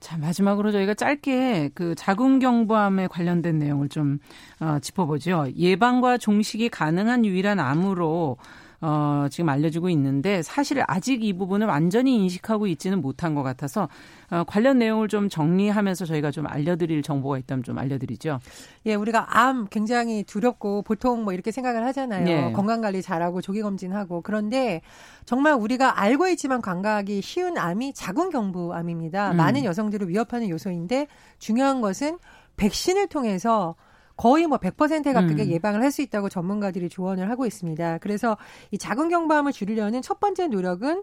[0.00, 4.18] 자, 마지막으로 저희가 짧게 그 자궁경부암에 관련된 내용을 좀
[4.60, 5.48] 어, 짚어보죠.
[5.56, 8.36] 예방과 종식이 가능한 유일한 암으로
[8.80, 13.88] 어, 지금 알려지고 있는데 사실 아직 이 부분을 완전히 인식하고 있지는 못한 것 같아서
[14.30, 18.38] 어, 관련 내용을 좀 정리하면서 저희가 좀 알려드릴 정보가 있다면 좀 알려드리죠.
[18.86, 22.28] 예, 우리가 암 굉장히 두렵고 보통 뭐 이렇게 생각을 하잖아요.
[22.28, 22.52] 예.
[22.52, 24.82] 건강 관리 잘하고 조기 검진하고 그런데
[25.24, 29.32] 정말 우리가 알고 있지만 관가하기 쉬운 암이 자궁경부암입니다.
[29.32, 29.36] 음.
[29.36, 32.18] 많은 여성들을 위협하는 요소인데 중요한 것은
[32.56, 33.74] 백신을 통해서
[34.18, 35.48] 거의 뭐 100%에 가깝게 음.
[35.48, 37.98] 예방을 할 수 있다고 전문가들이 조언을 하고 있습니다.
[37.98, 38.36] 그래서
[38.72, 41.02] 이 자궁 경부암을 줄이려는 첫 번째 노력은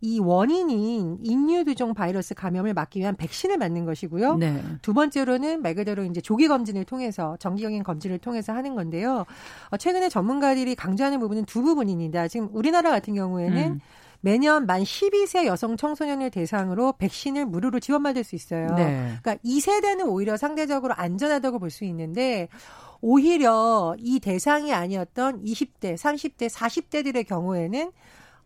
[0.00, 4.36] 이 원인인 인유두종 바이러스 감염을 막기 위한 백신을 맞는 것이고요.
[4.36, 4.60] 네.
[4.82, 9.24] 두 번째로는 말 그대로 이제 조기 검진을 통해서 정기적인 검진을 통해서 하는 건데요.
[9.70, 12.28] 어, 최근에 전문가들이 강조하는 부분은 두 부분입니다.
[12.28, 13.80] 지금 우리나라 같은 경우에는 음.
[14.20, 18.66] 매년 만 12세 여성 청소년을 대상으로 백신을 무료로 지원받을 수 있어요.
[18.74, 19.14] 네.
[19.22, 22.48] 그러니까 2세대는 오히려 상대적으로 안전하다고 볼 수 있는데
[23.00, 27.92] 오히려 이 대상이 아니었던 20대, 30대, 40대들의 경우에는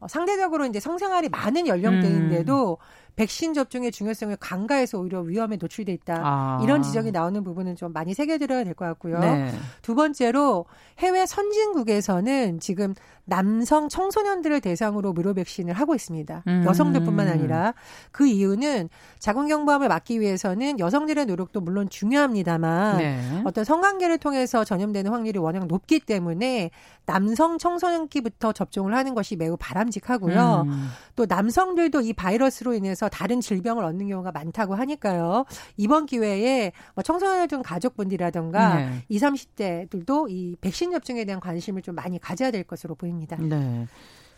[0.00, 3.02] 어, 상대적으로 이제 성생활이 많은 연령대인데도 음.
[3.14, 6.22] 백신 접종의 중요성을 간과해서 오히려 위험에 노출돼 있다.
[6.24, 6.60] 아.
[6.64, 9.20] 이런 지적이 나오는 부분은 좀 많이 새겨들어야 될 것 같고요.
[9.20, 9.52] 네.
[9.82, 10.64] 두 번째로
[10.98, 16.44] 해외 선진국에서는 지금 남성 청소년들을 대상으로 무료 백신을 하고 있습니다.
[16.46, 16.64] 음.
[16.66, 17.74] 여성들뿐만 아니라
[18.10, 23.42] 그 이유는 자궁경부암을 막기 위해서는 여성들의 노력도 물론 중요합니다만 네.
[23.44, 26.70] 어떤 성관계를 통해서 전염되는 확률이 워낙 높기 때문에
[27.06, 30.64] 남성 청소년기부터 접종을 하는 것이 매우 바람직하고요.
[30.66, 30.88] 음.
[31.16, 35.44] 또 남성들도 이 바이러스로 인해서 다른 질병을 얻는 경우가 많다고 하니까요.
[35.76, 39.04] 이번 기회에 뭐 청소년을 둔 가족분들이라든가 네.
[39.08, 43.11] 20, 30대들도 이 백신 접종에 대한 관심을 좀 많이 가져야 될 것으로 보입니다.
[43.12, 43.36] 보입니다.
[43.36, 43.86] 네.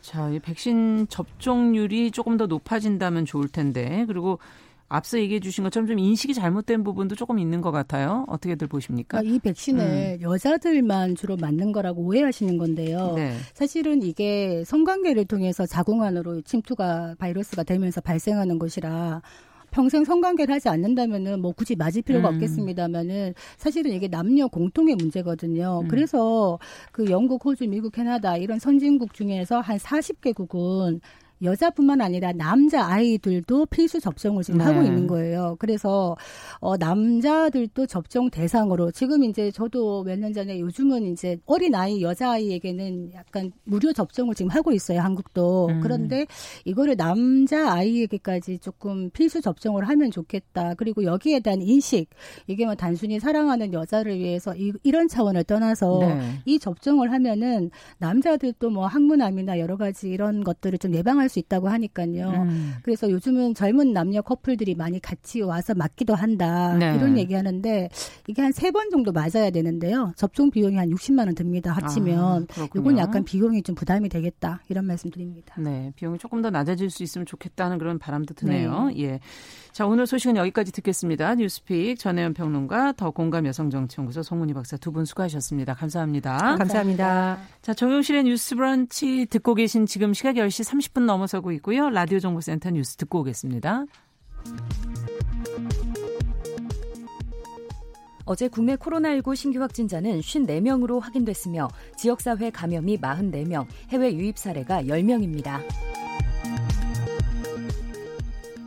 [0.01, 4.39] 자, 이 백신 접종률이 조금 더 높아진다면 좋을 텐데 그리고
[4.89, 8.27] 앞서 얘기해 주신 것처럼 좀 인식이 잘못된 부분도 조금 있는 것 같아요.
[8.29, 9.19] 어떻게들 보십니까?
[9.19, 10.23] 그러니까 이 백신을 음.
[10.23, 13.15] 여자들만 주로 맞는 거라고 오해하시는 건데요.
[13.17, 13.35] 네.
[13.55, 19.23] 사실은 이게 성관계를 통해서 자궁 안으로 침투가 바이러스가 되면서 발생하는 것이라
[19.75, 22.35] 평생 성관계를 하지 않는다면은 뭐 굳이 맞을 필요가 음.
[22.37, 25.81] 없겠습니다만은 사실은 이게 남녀 공통의 문제거든요.
[25.83, 25.89] 음.
[25.89, 26.61] 그래서
[26.93, 31.01] 그 영국, 호주, 미국, 캐나다 이런 선진국 중에서 한 40개국은
[31.45, 34.65] 여자뿐만 아니라 남자 아이들도 필수 접종을 지금 네.
[34.65, 35.57] 하고 있는 거예요.
[35.59, 36.17] 그래서
[36.61, 42.33] 어 남자들도 접종 대상으로 지금 이제 저도 몇 년 전에 요즘은 이제 어린 아이 여자
[42.33, 45.01] 아이에게는 약간 무료 접종을 지금 하고 있어요.
[45.01, 45.69] 한국도.
[45.69, 45.81] 음.
[45.83, 46.27] 그런데
[46.65, 50.75] 이거를 남자 아이에게까지 조금 필수 접종을 하면 좋겠다.
[50.75, 52.09] 그리고 여기에 대한 인식
[52.47, 56.21] 이게 뭐 단순히 사랑하는 여자를 위해서 이, 런 차원을 떠나서 네.
[56.47, 62.29] 이 접종을 하면은 남자들도 뭐 항문암이나 여러 가지 이런 것들을 좀 예방할 수 있다고 하니까요.
[62.31, 62.75] 음.
[62.83, 66.75] 그래서 요즘은 젊은 남녀 커플들이 많이 같이 와서 맞기도 한다.
[66.77, 66.95] 네.
[66.97, 67.89] 이런 얘기 하는데
[68.27, 70.13] 이게 한 세 번 정도 맞아야 되는데요.
[70.17, 71.73] 접종 비용이 한 60만 원 듭니다.
[71.73, 72.47] 합치면.
[72.59, 74.61] 아, 이건 약간 비용이 좀 부담이 되겠다.
[74.69, 75.55] 이런 말씀 드립니다.
[75.59, 75.93] 네.
[75.97, 78.87] 비용이 조금 더 낮아질 수 있으면 좋겠다는 그런 바람도 드네요.
[78.89, 79.03] 네.
[79.03, 79.21] 예.
[79.73, 81.35] 자, 오늘 소식은 여기까지 듣겠습니다.
[81.35, 85.75] 뉴스픽 전혜연 평론가 더 공감 여성정치연구소 송문희 박사 두 분 수고하셨습니다.
[85.75, 86.57] 감사합니다.
[86.57, 87.39] 감사합니다.
[87.63, 91.91] 자, 정용실의 뉴스 브런치 듣고 계신 지금 시각 10시 30분 넘어 서고 있고요.
[91.91, 93.85] 라디오 정보센터 뉴스 듣고 오겠습니다.
[98.27, 105.61] 어제 국내 코로나19 신규 확진자는 54명으로 확인됐으며 지역사회 감염이 44명, 해외 유입 사례가 10명입니다.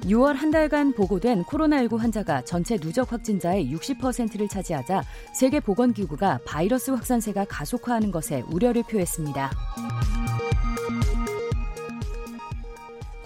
[0.07, 8.11] 6월 한 달간 보고된 코로나19 환자가 전체 누적 확진자의 60%를 차지하자 세계보건기구가 바이러스 확산세가 가속화하는
[8.11, 9.51] 것에 우려를 표했습니다.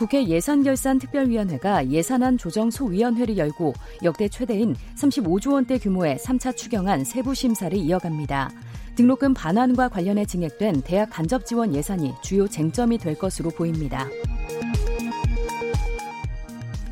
[0.01, 7.77] 국회 예산결산특별위원회가 예산안 조정 소위원회를 열고 역대 최대인 35조 원대 규모의 3차 추경안 세부 심사를
[7.77, 8.49] 이어갑니다.
[8.95, 14.07] 등록금 반환과 관련해 증액된 대학 간접 지원 예산이 주요 쟁점이 될 것으로 보입니다.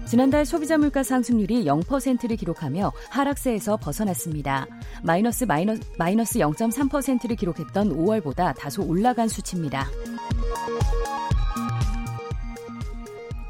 [0.05, 4.67] 지난달 소비자 물가 상승률이 0%를 기록하며 하락세에서 벗어났습니다.
[5.01, 9.87] 마이너스 마이너스, 마이너스 0.3%를 기록했던 5월보다 다소 올라간 수치입니다.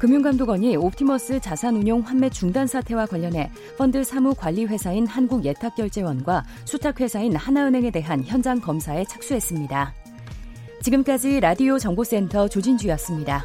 [0.00, 8.24] 금융감독원이 옵티머스 자산운용 환매 중단 사태와 관련해 펀드 사무 관리 회사인 한국예탁결제원과 수탁회사인 하나은행에 대한
[8.24, 9.94] 현장 검사에 착수했습니다.
[10.80, 13.44] 지금까지 라디오 정보센터 조진주였습니다.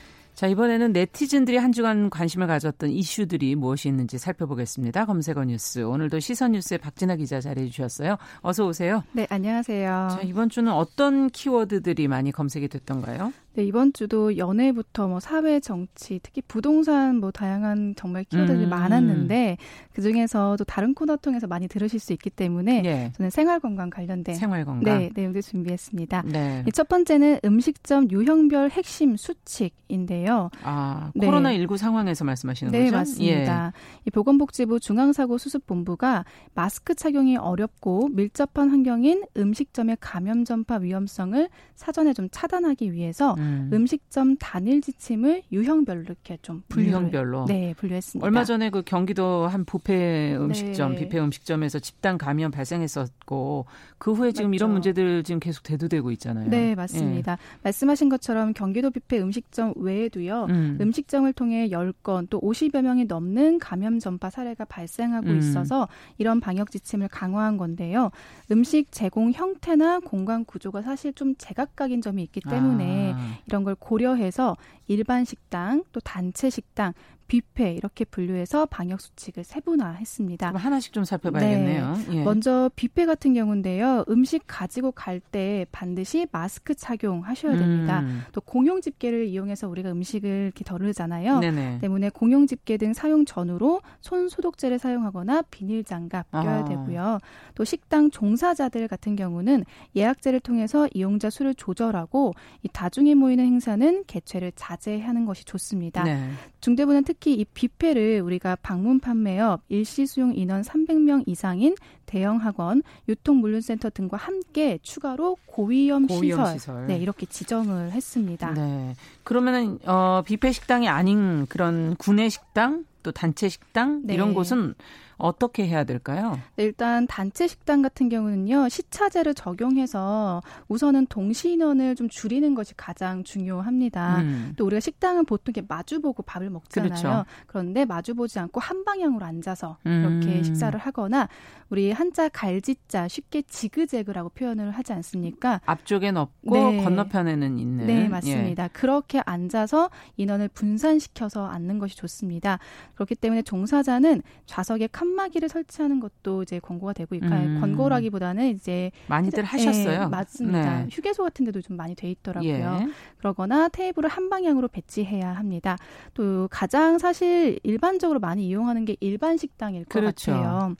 [0.33, 5.05] 자, 이번에는 네티즌들이 한 주간 관심을 가졌던 이슈들이 무엇이 있는지 살펴보겠습니다.
[5.05, 5.79] 검색어 뉴스.
[5.83, 8.17] 오늘도 시선 뉴스의 박진아 기자 자리해 주셨어요.
[8.41, 9.03] 어서 오세요.
[9.11, 10.07] 네, 안녕하세요.
[10.11, 13.33] 자, 이번 주는 어떤 키워드들이 많이 검색이 됐던가요?
[13.53, 18.69] 네, 이번 주도 연애부터 뭐 사회, 정치, 특히 부동산 뭐 다양한 정말 키워드들이 음.
[18.69, 19.57] 많았는데
[19.91, 23.11] 그 중에서도 다른 코너 통해서 많이 들으실 수 있기 때문에 네.
[23.17, 26.23] 저는 생활 건강 관련된 생활 건강 네, 내용들 준비했습니다.
[26.27, 26.63] 네.
[26.73, 30.49] 첫 번째는 음식점 유형별 핵심 수칙인데요.
[30.63, 32.91] 아, 코로나 19 상황에서 말씀하시는 네, 거죠?
[32.91, 33.73] 네, 맞습니다.
[33.75, 34.01] 예.
[34.07, 42.29] 이 보건복지부 중앙사고 수습본부가 마스크 착용이 어렵고 밀접한 환경인 음식점의 감염 전파 위험성을 사전에 좀
[42.31, 43.85] 차단하기 위해서 음.
[43.87, 48.25] 식점 단일 지침을 유형별로 이렇게 좀 분류 유형별로 네 분류했습니다.
[48.25, 51.01] 얼마 전에 그 경기도 한 부페 음식점, 네.
[51.01, 53.65] 뷔페 음식점에서 집단 감염 발생했었고
[53.97, 54.55] 그 후에 지금 맞죠.
[54.55, 56.49] 이런 문제들 지금 계속 대두되고 있잖아요.
[56.49, 57.33] 네 맞습니다.
[57.33, 57.37] 예.
[57.63, 60.91] 말씀하신 것처럼 경기도 뷔페 음식점 외에도요 음.
[60.93, 65.37] 식점을 통해 10건 또 50여 명이 넘는 감염 전파 사례가 발생하고 음.
[65.37, 68.11] 있어서 이런 방역 지침을 강화한 건데요.
[68.51, 73.30] 음식 제공 형태나 공간 구조가 사실 좀 제각각인 점이 있기 때문에 아.
[73.45, 76.93] 이런 걸 고려해서 일반 식당 또 단체 식당
[77.31, 80.51] 뷔페 이렇게 분류해서 방역 수칙을 세분화했습니다.
[80.53, 81.95] 하나씩 좀 살펴봐야겠네요.
[82.09, 82.15] 네.
[82.17, 82.23] 예.
[82.25, 84.03] 먼저 뷔페 같은 경우인데요.
[84.09, 87.99] 음식 가지고 갈 때 반드시 마스크 착용하셔야 됩니다.
[88.01, 88.23] 음.
[88.31, 91.39] 또 공용 집게를 이용해서 우리가 음식을 이렇게 덜으잖아요.
[91.39, 91.77] 네네.
[91.79, 96.65] 때문에 공용 집게 등 사용 전후로 손 소독제를 사용하거나 비닐 장갑 껴야 아.
[96.65, 97.19] 되고요.
[97.53, 99.63] 또 식당 종사자들 같은 경우는
[99.95, 106.03] 예약제를 통해서 이용자 수를 조절하고 이 다중이 모이는 행사는 개최를 자제하는 것이 좋습니다.
[106.03, 106.29] 네.
[106.61, 111.75] 중대부는 특히 특히 이 뷔페를 우리가 방문 판매업, 일시 수용 인원 300명 이상인
[112.07, 118.53] 대형 학원, 유통물류센터 등과 함께 추가로 고위험, 고위험 시설, 시설, 네 이렇게 지정을 했습니다.
[118.55, 118.95] 네.
[119.23, 124.15] 그러면은 어 뷔페 식당이 아닌 그런 구내 식당 또 단체 식당 네.
[124.15, 124.73] 이런 곳은
[125.21, 126.39] 어떻게 해야 될까요?
[126.55, 133.23] 네, 일단 단체 식당 같은 경우는요 시차제를 적용해서 우선은 동시 인원을 좀 줄이는 것이 가장
[133.23, 134.21] 중요합니다.
[134.21, 134.53] 음.
[134.57, 136.89] 또 우리가 식당은 보통 이렇게 마주보고 밥을 먹잖아요.
[136.89, 137.25] 그렇죠.
[137.47, 140.43] 그런데 마주보지 않고 한 방향으로 앉아서 이렇게 음.
[140.43, 141.27] 식사를 하거나
[141.71, 145.61] 우리 한자 갈지자 쉽게 지그재그라고 표현을 하지 않습니까?
[145.65, 146.83] 앞쪽엔 없고 네.
[146.83, 147.87] 건너편에는 있는.
[147.87, 148.65] 네, 맞습니다.
[148.65, 148.69] 예.
[148.73, 152.59] 그렇게 앉아서 인원을 분산시켜서 앉는 것이 좋습니다.
[152.95, 157.61] 그렇기 때문에 종사자는 좌석에 칸막이를 설치하는 것도 이제 권고가 되고 있고 음.
[157.61, 159.99] 권고라기보다는 이제 많이들 하셨어요.
[160.01, 160.79] 네, 맞습니다.
[160.81, 160.87] 네.
[160.91, 162.49] 휴게소 같은 데도 좀 많이 돼 있더라고요.
[162.49, 162.87] 예.
[163.19, 165.77] 그러거나 테이블을 한 방향으로 배치해야 합니다.
[166.15, 170.33] 또 가장 사실 일반적으로 많이 이용하는 게 일반 식당일 것 그렇죠.
[170.33, 170.75] 같아요.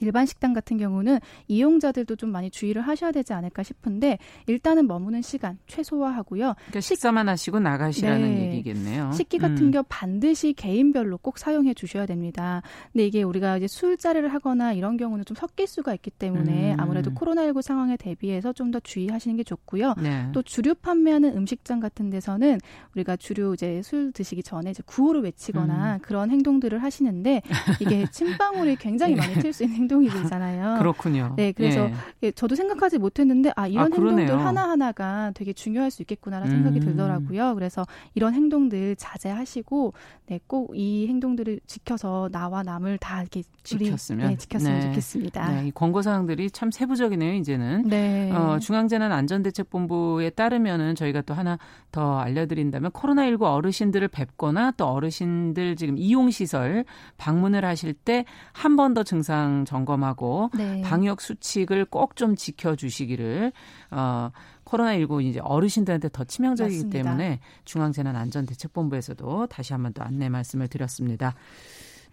[0.00, 5.58] 일반 식당 같은 경우는 이용자들도 좀 많이 주의를 하셔야 되지 않을까 싶은데 일단은 머무는 시간
[5.66, 6.54] 최소화하고요.
[6.56, 8.46] 그러니까 식사만 하시고 나가시라는 네.
[8.48, 9.12] 얘기겠네요.
[9.12, 9.70] 식기 같은 음.
[9.70, 12.60] 경우 반드시 개인별로 꼭 사용해 주셔야 됩니다.
[12.92, 16.80] 근데 이게 우리가 이제 술자리를 하거나 이런 경우는 좀 섞일 수가 있기 때문에 음.
[16.80, 19.94] 아무래도 코로나19 상황에 대비해서 좀 더 주의하시는 게 좋고요.
[20.02, 20.28] 네.
[20.32, 22.58] 또 주류 판매하는 음식점 같은 데서는
[22.94, 25.98] 우리가 주류 이제 술 드시기 전에 이제 구호를 외치거나 음.
[26.02, 27.42] 그런 행동들을 하시는데
[27.80, 30.78] 이게 침방울이 굉장히 많이 튈 수 있는 행동이 되잖아요.
[30.80, 31.34] 그렇군요.
[31.36, 31.88] 네, 그래서
[32.22, 32.30] 예.
[32.32, 36.56] 저도 생각하지 못했는데 아 이런 아, 행동들 하나 하나가 되게 중요할 수 있겠구나라는 음.
[36.62, 37.54] 생각이 들더라고요.
[37.54, 39.92] 그래서 이런 행동들 자제하시고
[40.26, 44.86] 네, 꼭 이 행동들을 지켜서 나와 남을 다 이렇게 지켰으면 네, 지켰으면 네.
[44.86, 45.52] 좋겠습니다.
[45.52, 47.34] 네, 이 권고 사항들이 참 세부적이네요.
[47.34, 48.30] 이제는 네.
[48.32, 51.58] 어, 중앙재난안전대책본부에 따르면은 저희가 또 하나
[51.92, 56.84] 더 알려드린다면 코로나19 어르신들을 뵙거나 또 어르신들 지금 이용 시설
[57.18, 60.80] 방문을 하실 때 한 번 더 증상 점검하고 네.
[60.82, 63.52] 방역 수칙을 꼭 좀 지켜주시기를
[63.90, 64.30] 어,
[64.64, 67.02] 코로나19 이제 어르신들한테 더 치명적이기 맞습니다.
[67.02, 71.34] 때문에 중앙재난안전대책본부에서도 다시 한번 또 안내 말씀을 드렸습니다.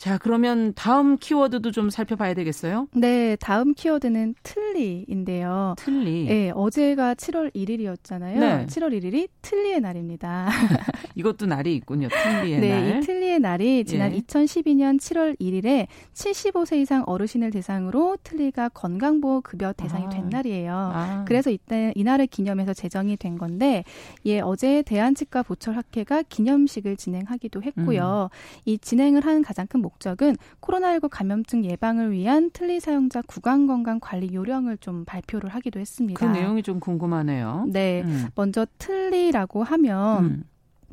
[0.02, 2.88] 자, 그러면 다음 키워드도 좀 살펴봐야 되겠어요?
[2.96, 5.76] 네, 다음 키워드는 틀리인데요.
[5.78, 6.26] 틀리.
[6.26, 8.40] 네, 어제가 7월 1일이었잖아요.
[8.40, 8.66] 네.
[8.66, 10.50] 7월 1일이 틀리의 날입니다.
[11.14, 12.08] 이것도 날이 있군요.
[12.08, 12.84] 틀리의 네, 날.
[12.84, 14.20] 네, 이 틀리의 날이 지난 예.
[14.22, 15.86] 2012년 7월 1일에
[16.16, 20.10] 75세 이상 어르신을 대상으로 틀리가 건강보호 급여 대상이 아.
[20.10, 20.74] 된 날이에요.
[20.74, 21.26] 아.
[21.28, 23.84] 그래서 이때 이날을 기념해서 제정이 된 건데,
[24.26, 28.30] 예, 어제 대한치과 보철학회가 기념식을 진행하기도 했고요.
[28.32, 28.62] 음.
[28.66, 34.00] 이 진행을 한 가장 큰 목 적은 코로나19 감염증 예방을 위한 틀니 사용자 구강 건강
[34.00, 36.20] 관리 요령을 좀 발표를 하기도 했습니다.
[36.20, 37.66] 그 내용이 좀 궁금하네요.
[37.68, 38.02] 네.
[38.04, 38.28] 음.
[38.36, 40.44] 먼저 틀니라고 하면 음.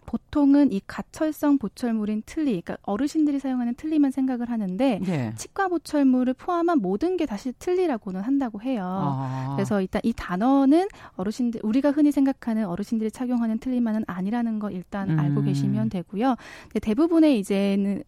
[0.08, 5.34] 보통은 이 가철성 보철물인 틀니, 그러니까 어르신들이 사용하는 틀니만 생각을 하는데 네.
[5.36, 8.82] 치과 보철물을 포함한 모든 게 다시 틀니라고는 한다고 해요.
[8.84, 9.52] 아.
[9.54, 15.18] 그래서 일단 이 단어는 어르신들 우리가 흔히 생각하는 어르신들이 착용하는 틀니만은 아니라는 거 일단 음.
[15.18, 16.36] 알고 계시면 되고요.
[16.80, 18.02] 대부분의 이제는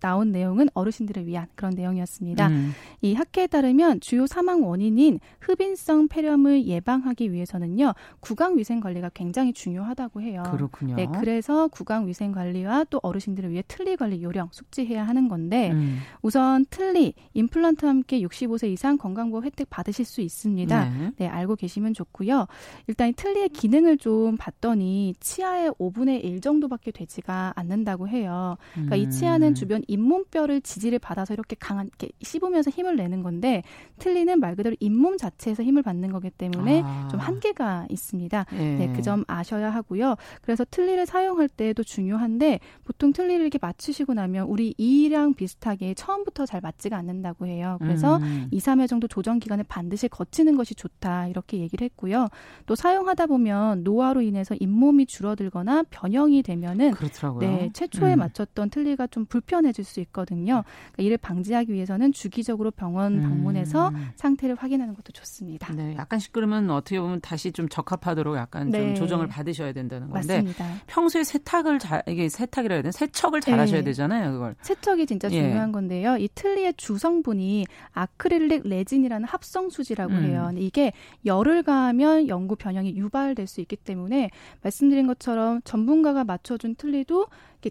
[0.00, 2.48] 나온 내용은 어르신들을 위한 그런 내용이었습니다.
[2.48, 2.72] 음.
[3.02, 10.22] 이 학회에 따르면 주요 사망 원인인 흡인성 폐렴을 예방하기 위해서는요 구강 위생 관리가 굉장히 중요하다고
[10.22, 10.42] 해요.
[10.50, 10.96] 그렇군요.
[10.96, 15.98] 네, 그래서 구강 위생 관리와 또 어르신들을 위해 틀니 관리 요령 숙지해야 하는 건데 음.
[16.22, 20.84] 우선 틀니 임플란트와 함께 65세 이상 건강보험 혜택 받으실 수 있습니다.
[20.90, 21.12] 네.
[21.18, 22.46] 네, 알고 계시면 좋고요.
[22.86, 28.56] 일단 이 틀니의 기능을 좀 봤더니 치아의 5분의 1 정도밖에 되지가 않는다고 해요.
[28.72, 29.00] 그러니까 음.
[29.00, 33.62] 이 치아는 주변 잇몸뼈를 지지를 받아서 이렇게 강한 이렇게 씹으면서 힘을 내는 건데
[33.98, 37.08] 틀니는 말 그대로 잇몸 자체에서 힘을 받는 거기 때문에 아.
[37.10, 38.46] 좀 한계가 있습니다.
[38.52, 40.16] 네, 네 그 점 아셔야 하고요.
[40.42, 46.60] 그래서 틀니를 사용할 때도 중요한데 보통 틀니를 이렇게 맞추시고 나면 우리 이랑 비슷하게 처음부터 잘
[46.60, 47.78] 맞지가 않는다고 해요.
[47.80, 48.46] 그래서 음.
[48.52, 52.28] 2, 3회 정도 조정 기간을 반드시 거치는 것이 좋다 이렇게 얘기를 했고요.
[52.66, 57.40] 또 사용하다 보면 노화로 인해서 잇몸이 줄어들거나 변형이 되면은 그렇더라고요.
[57.40, 58.20] 네, 최초에 음.
[58.20, 60.62] 맞췄던 틀니가 좀 불편해질 수 있거든요.
[60.92, 63.22] 그러니까 이를 방지하기 위해서는 주기적으로 병원 음.
[63.22, 64.10] 방문해서 음.
[64.14, 65.72] 상태를 확인하는 것도 좋습니다.
[65.72, 68.78] 네, 약간 시끄러면 어떻게 보면 다시 좀 적합하도록 약간 네.
[68.78, 70.66] 좀 조정을 받으셔야 된다는 건데 맞습니다.
[70.90, 73.60] 평소에 세탁을 잘 이게 세탁이라 해야 되나 세척을 잘 네.
[73.60, 74.56] 하셔야 되잖아요, 그걸.
[74.60, 75.40] 세척이 진짜 예.
[75.40, 75.72] 중요한 예.
[75.72, 76.16] 건데요.
[76.16, 80.24] 이 틀니의 주성분이 아크릴릭 레진이라는 합성 수지라고 음.
[80.24, 80.50] 해요.
[80.56, 80.92] 이게
[81.24, 84.30] 열을 가하면 영구 변형이 유발될 수 있기 때문에
[84.62, 87.28] 말씀드린 것처럼 전문가가 맞춰준 틀니도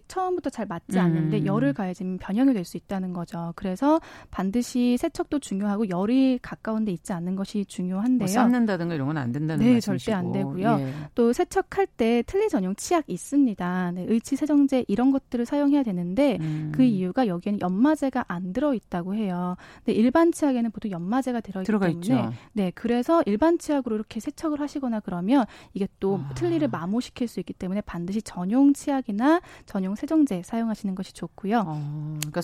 [0.08, 1.46] 처음부터 잘 맞지 않는데 음.
[1.48, 3.54] 열을 가해지면 변형이 될 수 있다는 거죠.
[3.56, 4.00] 그래서
[4.30, 8.18] 반드시 세척도 중요하고 열이 가까운 데 있지 않는 것이 중요한데요.
[8.20, 10.12] 뭐 삶는다든가 이런 건 안 된다는 네, 말씀이시고.
[10.12, 10.78] 절대 안 되고요.
[10.82, 10.94] 예.
[11.16, 13.92] 또 세척할 때 틀니 전용 치약 있습니다.
[13.94, 16.72] 네, 의치 세정제 이런 것들을 사용해야 되는데 음.
[16.76, 19.56] 그 이유가 여기에는 연마제가 안 들어 있다고 해요.
[19.86, 22.34] 근데 일반 치약에는 보통 연마제가 들어 있기 때문에 있죠.
[22.54, 26.34] 네, 그래서 일반 치약으로 이렇게 세척을 하시거나 그러면 이게 또 아.
[26.36, 31.64] 틀니를 마모시킬 수 있기 때문에 반드시 전용 치약이나 전용 세정제 사용하시는 것이 좋고요.
[31.66, 32.42] 어, 그러니까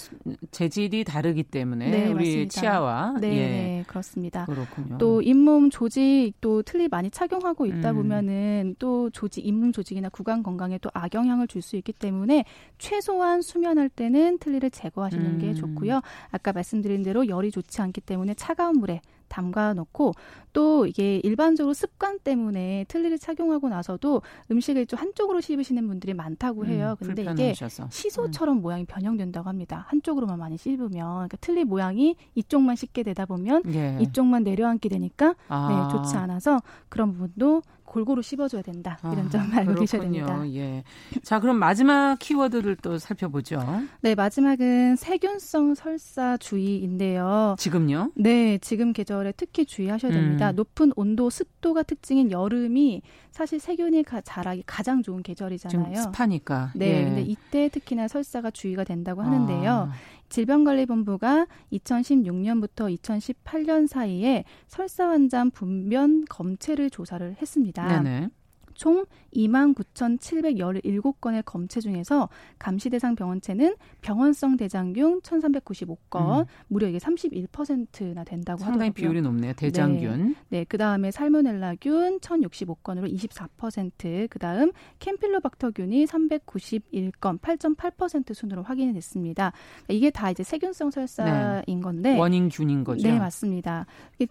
[0.52, 2.62] 재질이 다르기 때문에 네, 우리 맞습니다.
[2.62, 3.34] 치아와 네, 예.
[3.34, 4.46] 네, 그렇습니다.
[4.46, 4.98] 그렇군요.
[4.98, 7.96] 또 잇몸 조직 또 틀니 많이 착용하고 있다 음.
[7.96, 12.46] 보면은 또 조직 잇몸 조직이나 구강 건강에 또 악영향을 줄 수 있기 때문에
[12.78, 15.40] 최소한 수면할 때는 틀니를 제거하시는 음.
[15.40, 16.02] 게 좋고요.
[16.30, 20.14] 아까 말씀드린 대로 열이 좋지 않기 때문에 차가운 물에 담가 놓고
[20.56, 26.68] 또 이게 일반적으로 습관 때문에 틀니를 착용하고 나서도 음식을 좀 한쪽으로 씹으시는 분들이 많다고 음,
[26.68, 26.96] 해요.
[27.02, 27.54] 음, 근데 이게
[27.90, 28.62] 시소처럼 음.
[28.62, 29.84] 모양이 변형된다고 합니다.
[29.90, 33.98] 한쪽으로만 많이 씹으면 그러니까 틀니 모양이 이쪽만 씹게 되다 보면 예.
[34.00, 35.90] 이쪽만 내려앉게 되니까 아.
[35.92, 38.98] 네, 좋지 않아서 그런 부분도 골고루 씹어줘야 된다.
[39.04, 39.80] 이런 아, 점 알고 그렇군요.
[39.80, 40.50] 계셔야 됩니다.
[40.50, 40.84] 예.
[41.24, 43.64] 자, 그럼 마지막 키워드를 또 살펴보죠.
[44.02, 47.56] 네, 마지막은 세균성 설사 주의인데요.
[47.58, 48.12] 지금요?
[48.16, 50.45] 네, 지금 계절에 특히 주의하셔야 됩니다.
[50.45, 50.45] 음.
[50.52, 55.96] 높은 온도, 습도가 특징인 여름이 사실 세균이 자라기 가장 좋은 계절이잖아요.
[55.96, 56.72] 습하니까.
[56.76, 57.04] 네, 예.
[57.04, 59.72] 근데 이때 특히나 설사가 주의가 된다고 하는데요.
[59.72, 59.92] 아.
[60.30, 68.02] 질병관리본부가 2016년부터 2018년 사이에 설사 환자 분변 검체를 조사를 했습니다.
[68.02, 68.30] 네네.
[68.76, 76.46] 총 29,717건의 검체 중에서 감시 대상 병원체는 병원성 대장균 1,395건, 음.
[76.68, 78.94] 무려 이게 31%나 된다고 상당히 하더라고요.
[78.94, 79.54] 비율이 높네요.
[79.54, 80.36] 대장균.
[80.50, 89.54] 네, 네 그다음에 살모넬라균 1,065건으로 24%, 그다음 캠필로박터균이 391건, 8.8% 순으로 확인이 됐습니다.
[89.88, 91.80] 이게 다 이제 세균성 설사인 네.
[91.82, 93.08] 건데 원인균인 거죠.
[93.08, 93.86] 네, 맞습니다.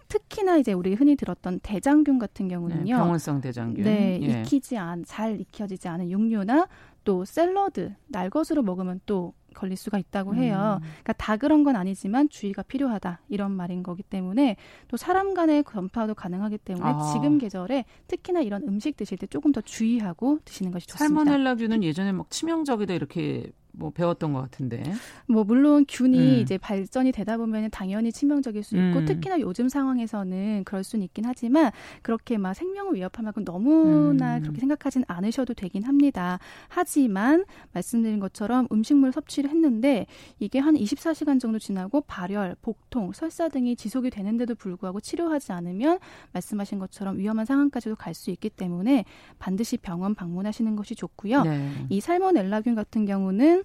[0.07, 2.83] 특히나 이제 우리 흔히 들었던 대장균 같은 경우는요.
[2.83, 3.83] 네, 병원성 대장균.
[3.83, 4.34] 네, 예.
[4.41, 6.67] 익히지 않, 잘 익혀지지 않은 육류나
[7.03, 10.79] 또 샐러드, 날 것으로 먹으면 또 걸릴 수가 있다고 해요.
[10.81, 10.85] 음.
[10.85, 14.57] 그러니까 다 그런 건 아니지만 주의가 필요하다 이런 말인 거기 때문에
[14.89, 17.11] 또 사람 간의 전파도 가능하기 때문에 아.
[17.13, 21.23] 지금 계절에 특히나 이런 음식 드실 때 조금 더 주의하고 드시는 것이 좋습니다.
[21.23, 24.83] 살모넬라균은 예전에 막 치명적이다 이렇게 뭐 배웠던 것 같은데.
[25.27, 26.41] 뭐 물론 균이 음.
[26.41, 29.05] 이제 발전이 되다 보면 당연히 치명적일 수 있고 음.
[29.05, 31.71] 특히나 요즘 상황에서는 그럴 수는 있긴 하지만
[32.01, 34.41] 그렇게 막 생명을 위협할 만큼 너무나 음.
[34.41, 36.39] 그렇게 생각하진 않으셔도 되긴 합니다.
[36.67, 40.07] 하지만 말씀드린 것처럼 음식물 섭취를 했는데
[40.39, 45.99] 이게 한 24시간 정도 지나고 발열, 복통, 설사 등이 지속이 되는데도 불구하고 치료하지 않으면
[46.33, 49.03] 말씀하신 것처럼 위험한 상황까지도 갈 수 있기 때문에
[49.37, 51.43] 반드시 병원 방문하시는 것이 좋고요.
[51.43, 51.69] 네.
[51.89, 53.64] 이 살모넬라균 같은 경우는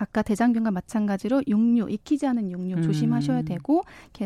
[0.00, 2.82] 아까 대장균과 마찬가지로 육류, 익히지 않은 육류 음.
[2.82, 3.84] 조심하셔야 되고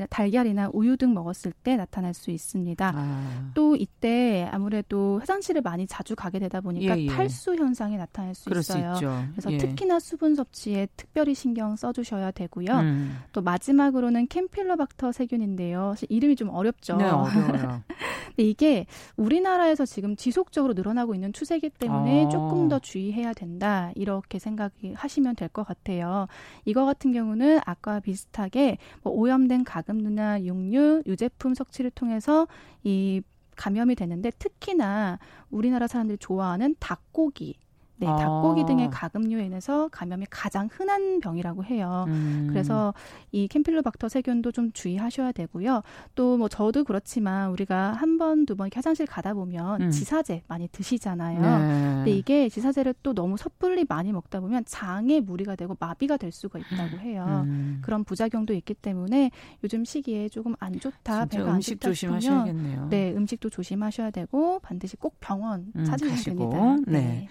[0.08, 2.92] 달걀이나 우유 등 먹었을 때 나타날 수 있습니다.
[2.94, 3.50] 아.
[3.54, 7.06] 또 이때 아무래도 화장실을 많이 자주 가게 되다 보니까 예, 예.
[7.08, 8.94] 탈수 현상이 나타날 수 있어요.
[8.94, 9.00] 수
[9.32, 9.58] 그래서 예.
[9.58, 12.70] 특히나 수분 섭취에 특별히 신경 써주셔야 되고요.
[12.78, 13.18] 음.
[13.32, 15.90] 또 마지막으로는 캠필로박터 세균인데요.
[15.94, 16.96] 사실 이름이 좀 어렵죠.
[16.98, 17.82] 네, 어려워요.
[18.36, 22.28] 근데 이게 우리나라에서 지금 지속적으로 늘어나고 있는 추세이기 때문에 아.
[22.28, 26.26] 조금 더 주의해야 된다 이렇게 생각하시면 될 것 같아요.
[26.64, 32.46] 이거 같은 경우는 아까와 비슷하게 뭐 오염된 가금류나 육류, 유제품 섭취를 통해서
[32.82, 33.22] 이
[33.56, 35.18] 감염이 되는데 특히나
[35.50, 37.56] 우리나라 사람들이 좋아하는 닭고기
[37.96, 38.16] 네, 아.
[38.16, 42.04] 닭고기 등의 가금류에 인해서 감염이 가장 흔한 병이라고 해요.
[42.08, 42.46] 음.
[42.50, 42.92] 그래서
[43.32, 45.82] 이 캠필로박터 세균도 좀 주의하셔야 되고요.
[46.14, 49.90] 또 뭐 저도 그렇지만 우리가 한 번, 두 번 화장실 가다 보면 음.
[49.90, 51.40] 지사제 많이 드시잖아요.
[51.40, 51.94] 네.
[51.96, 56.58] 근데 이게 지사제를 또 너무 섣불리 많이 먹다 보면 장에 무리가 되고 마비가 될 수가
[56.58, 57.42] 있다고 해요.
[57.44, 57.78] 음.
[57.82, 59.30] 그런 부작용도 있기 때문에
[59.62, 62.88] 요즘 시기에 조금 안 좋다, 배가 안 음식 조심하셔야겠네요.
[62.90, 66.76] 네, 음식도 조심하셔야 되고 반드시 꼭 병원 음, 찾으셔야 됩니다.
[66.86, 66.98] 네.
[67.00, 67.28] 네.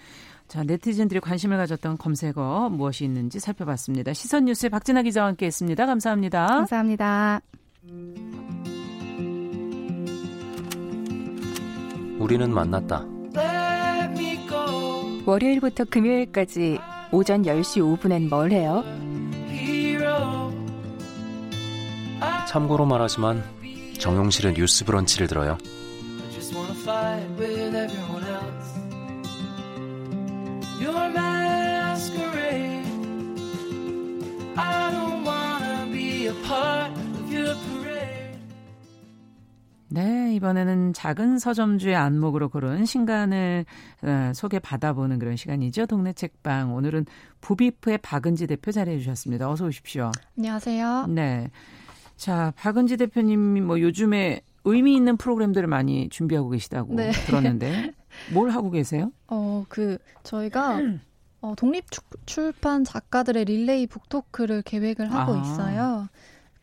[0.48, 4.12] 자, 네티즌들이 관심을 가졌던 검색어 무엇이 있는지 살펴봤습니다.
[4.12, 5.86] 시선 뉴스의 박진아 기자와 함께 했습니다.
[5.86, 6.46] 감사합니다.
[6.46, 7.40] 감사합니다.
[12.18, 13.04] 우리는 만났다.
[15.26, 16.78] 월요일부터 금요일까지
[17.10, 18.84] 오전 10시 5분엔 뭘 해요?
[22.48, 23.42] 참고로 말하지만
[23.98, 25.58] 정용실은 뉴스 브런치를 들어요.
[30.84, 32.84] Your masquerade.
[34.56, 38.38] I don't wanna be a part of your parade.
[39.88, 43.64] 네, 이번에는 작은 서점주의 안목으로 고른 신간을
[44.02, 45.86] 어, 소개 받아보는 그런 시간이죠.
[45.86, 46.74] 동네 책방.
[46.74, 47.06] 오늘은
[47.40, 49.50] 부비프의 박은지 대표 자리해 주셨습니다.
[49.50, 50.12] 어서 오십시오.
[50.36, 51.06] 안녕하세요.
[51.08, 51.50] 네.
[52.16, 57.10] 자, 박은지 대표님이 뭐 요즘에 의미 있는 프로그램들을 많이 준비하고 계시다고 네.
[57.10, 57.92] 들었는데
[58.32, 59.12] 뭘 하고 계세요?
[59.28, 60.80] 어, 그 저희가
[61.40, 61.84] 어, 독립
[62.24, 65.40] 출판 작가들의 릴레이 북토크를 계획을 하고 아.
[65.42, 66.08] 있어요.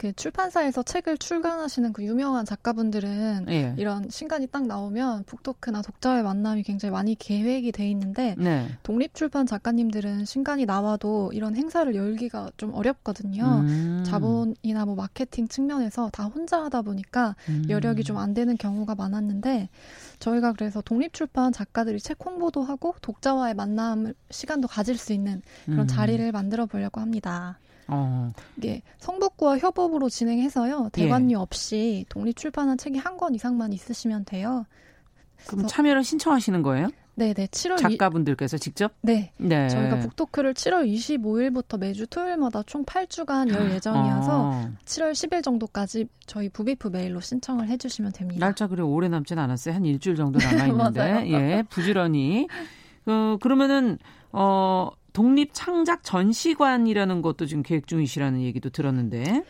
[0.02, 3.76] 그 출판사에서 책을 출간하시는 그 유명한 작가분들은 예.
[3.78, 8.68] 이런 신간이 딱 나오면 북토크나 독자의 만남이 굉장히 많이 계획이 돼 있는데 네.
[8.82, 13.44] 독립 출판 작가님들은 신간이 나와도 이런 행사를 열기가 좀 어렵거든요.
[13.44, 14.04] 음.
[14.04, 17.66] 자본이나 뭐 마케팅 측면에서 다 혼자 하다 보니까 음.
[17.70, 19.70] 여력이 좀 안 되는 경우가 많았는데
[20.20, 25.82] 저희가 그래서 독립 출판 작가들이 책 홍보도 하고 독자와의 만남 시간도 가질 수 있는 그런
[25.82, 25.88] 음.
[25.88, 27.60] 자리를 만들어 보려고 합니다.
[27.92, 28.32] 어.
[28.58, 30.90] 이게 성북구와 협업으로 진행해서요.
[30.94, 31.36] 대관료 예.
[31.42, 34.66] 없이 독립 출판한 책이 한 권 이상만 있으시면 돼요.
[35.48, 36.90] 그럼 참여를 신청하시는 거예요?
[37.16, 37.48] 네네.
[37.48, 38.94] 7월 작가분들께서 직접?
[39.02, 39.32] 네.
[39.38, 39.68] 네.
[39.68, 44.70] 저희가 북토크를 7월 25일부터 매주 토요일마다 총 8주간 열 예정이어서 어.
[44.86, 48.44] 7월 10일 정도까지 저희 부비프 메일로 신청을 해주시면 됩니다.
[48.46, 49.76] 날짜 그래 오래 남진 않았어요.
[49.76, 52.48] 한 일주일 정도 남아 있는데, 예, 부지런히.
[53.06, 53.98] 어, 그러면은
[54.32, 59.44] 어 독립 창작 전시관이라는 것도 지금 계획 중이시라는 얘기도 들었는데.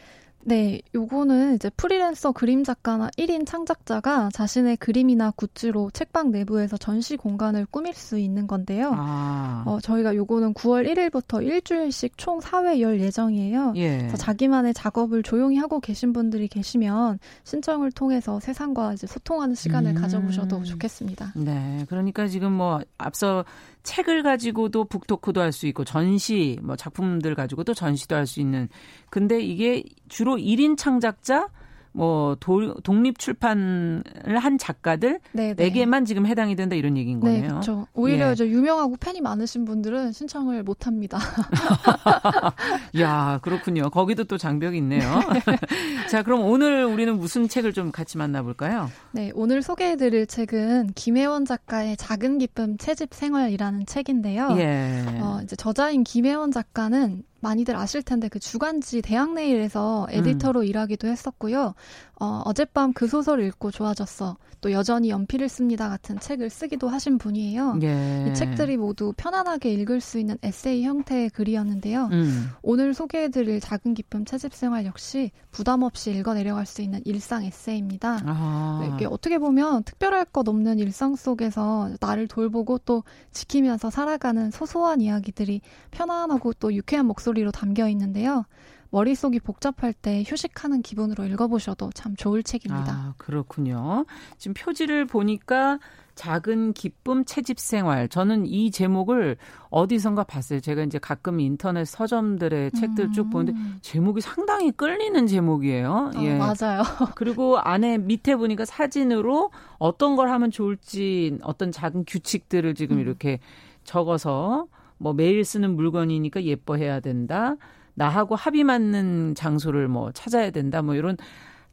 [0.43, 7.67] 네, 요거는 이제 프리랜서 그림 작가나 1인 창작자가 자신의 그림이나 굿즈로 책방 내부에서 전시 공간을
[7.69, 8.91] 꾸밀 수 있는 건데요.
[8.95, 9.63] 아.
[9.65, 13.73] 어, 저희가 요거는 9월 1일부터 일주일씩 총 4회 열 예정이에요.
[13.75, 13.97] 예.
[13.97, 20.01] 그래서 자기만의 작업을 조용히 하고 계신 분들이 계시면 신청을 통해서 세상과 이제 소통하는 시간을 음.
[20.01, 21.33] 가져보셔도 좋겠습니다.
[21.35, 23.45] 네, 그러니까 지금 뭐 앞서
[23.83, 28.69] 책을 가지고도 북토크도 할 수 있고 전시 뭐 작품들 가지고도 전시도 할 수 있는.
[29.09, 31.49] 근데 이게 주로 1인 창작자
[31.93, 34.03] 뭐 도, 독립 출판을
[34.37, 35.55] 한 작가들 네네.
[35.55, 37.41] 4개만 지금 해당이 된다 이런 얘기인 네, 거네요.
[37.41, 37.87] 네, 그렇죠.
[37.93, 38.43] 오히려 예.
[38.43, 41.19] 유명하고 팬이 많으신 분들은 신청을 못 합니다.
[42.99, 43.89] 야, 그렇군요.
[43.89, 45.01] 거기도 또 장벽이 있네요.
[46.09, 48.89] 자, 그럼 오늘 우리는 무슨 책을 좀 같이 만나 볼까요?
[49.11, 54.55] 네, 오늘 소개해 드릴 책은 김혜원 작가의 작은 기쁨 채집 생활이라는 책인데요.
[54.57, 55.05] 예.
[55.19, 60.65] 어, 이제 저자인 김혜원 작가는 많이들 아실 텐데 그 주간지 대학내일에서 에디터로 음.
[60.65, 61.73] 일하기도 했었고요.
[62.19, 64.37] 어, 어젯밤 그 소설 읽고 좋아졌어.
[64.61, 67.79] 또 여전히 연필을 씁니다 같은 책을 쓰기도 하신 분이에요.
[67.81, 68.27] 예.
[68.29, 72.09] 이 책들이 모두 편안하게 읽을 수 있는 에세이 형태의 글이었는데요.
[72.11, 72.51] 음.
[72.61, 78.19] 오늘 소개해드릴 작은 기쁨 채집생활 역시 부담 없이 읽어 내려갈 수 있는 일상 에세이입니다.
[78.23, 78.79] 아.
[78.83, 85.01] 네, 이게 어떻게 보면 특별할 것 없는 일상 속에서 나를 돌보고 또 지키면서 살아가는 소소한
[85.01, 88.45] 이야기들이 편안하고 또 유쾌한 목소리 로 담겨 있는데요.
[88.91, 92.91] 머릿속이 복잡할 때 휴식하는 기분으로 읽어보셔도 참 좋을 책입니다.
[92.91, 94.05] 아, 그렇군요.
[94.37, 95.79] 지금 표지를 보니까
[96.15, 98.09] 작은 기쁨 채집 생활.
[98.09, 99.37] 저는 이 제목을
[99.69, 100.59] 어디선가 봤어요.
[100.59, 103.11] 제가 이제 가끔 인터넷 서점들의 책들 음.
[103.13, 106.11] 쭉 보는데 제목이 상당히 끌리는 제목이에요.
[106.13, 106.35] 어, 예.
[106.37, 106.83] 맞아요.
[107.15, 113.01] 그리고 안에 밑에 보니까 사진으로 어떤 걸 하면 좋을지 어떤 작은 규칙들을 지금 음.
[113.01, 113.39] 이렇게
[113.85, 114.67] 적어서
[115.01, 117.55] 뭐 매일 쓰는 물건이니까 예뻐해야 된다.
[117.95, 120.81] 나하고 합이 맞는 장소를 뭐 찾아야 된다.
[120.81, 121.17] 뭐 이런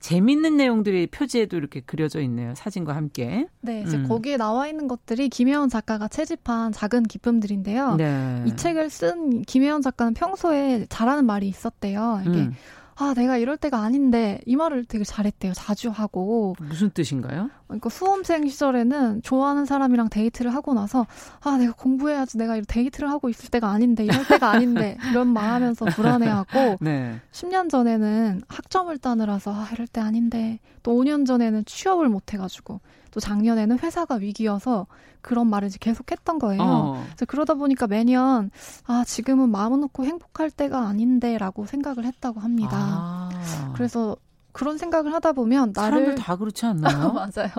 [0.01, 2.55] 재밌는 내용들이 표지에도 이렇게 그려져 있네요.
[2.55, 3.49] 사진과 함께.
[3.61, 4.09] 네, 이제 음.
[4.09, 7.97] 거기에 나와 있는 것들이 김혜원 작가가 채집한 작은 기쁨들인데요.
[7.97, 8.45] 네.
[8.47, 12.23] 이 책을 쓴 김혜원 작가는 평소에 잘하는 말이 있었대요.
[12.27, 12.55] 이게 음.
[12.95, 15.53] 아, 내가 이럴 때가 아닌데 이 말을 되게 잘했대요.
[15.55, 16.57] 자주 하고.
[16.61, 17.51] 무슨 뜻인가요?
[17.69, 21.07] 그러니까 수험생 시절에는 좋아하는 사람이랑 데이트를 하고 나서
[21.43, 22.39] 아, 내가 공부해야지.
[22.39, 27.21] 내가 데이트를 하고 있을 때가 아닌데 이럴 때가 아닌데 이런 말 하면서 불안해하고 네.
[27.31, 33.21] 10년 전에는 학점을 따느라서 아, 이럴 때 아닌데 또 5년 전에는 취업을 못 해가지고 또
[33.21, 34.87] 작년에는 회사가 위기여서
[35.21, 36.63] 그런 말을 이제 계속 했던 거예요.
[36.63, 37.05] 어.
[37.07, 38.51] 그래서 그러다 보니까 매년
[38.87, 42.71] 아 지금은 마음 놓고 행복할 때가 아닌데라고 생각을 했다고 합니다.
[42.73, 43.73] 아.
[43.75, 44.17] 그래서
[44.59, 47.13] 그런 생각을 하다 보면 나를 사람들 다 그렇지 않나요?
[47.15, 47.51] 맞아요.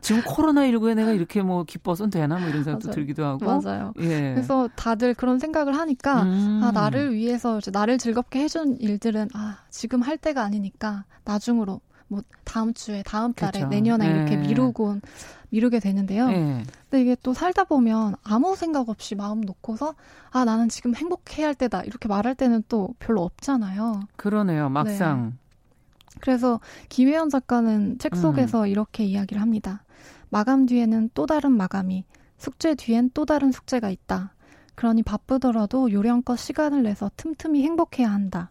[0.00, 2.94] 지금 코로나 19에 내가 이렇게 뭐 기뻐서는 되나 뭐 이런 생각도 맞아요.
[2.96, 3.46] 들기도 하고.
[3.46, 3.92] 맞아요.
[4.00, 4.34] 예.
[4.34, 6.60] 그래서 다들 그런 생각을 하니까 음.
[6.64, 12.74] 아 나를 위해서 나를 즐겁게 해준 일들은 아 지금 할 때가 아니니까 나중으로 뭐 다음
[12.74, 13.68] 주에 다음 달에 그렇죠.
[13.68, 14.16] 내년에 네.
[14.16, 14.98] 이렇게 미루고
[15.50, 16.26] 미루게 되는데요.
[16.26, 16.64] 네.
[16.90, 19.94] 근데 이게 또 살다 보면 아무 생각 없이 마음 놓고서
[20.32, 24.00] 아 나는 지금 행복해야 할 때다 이렇게 말할 때는 또 별로 없잖아요.
[24.16, 24.68] 그러네요.
[24.68, 25.38] 막상.
[26.20, 26.24] 네.
[26.24, 28.66] 그래서 김혜연 작가는 책 속에서 음.
[28.68, 29.84] 이렇게 이야기를 합니다.
[30.28, 32.04] 마감 뒤에는 또 다른 마감이,
[32.38, 34.34] 숙제 뒤엔 또 다른 숙제가 있다.
[34.74, 38.50] 그러니 바쁘더라도 요령껏 시간을 내서 틈틈이 행복해야 한다.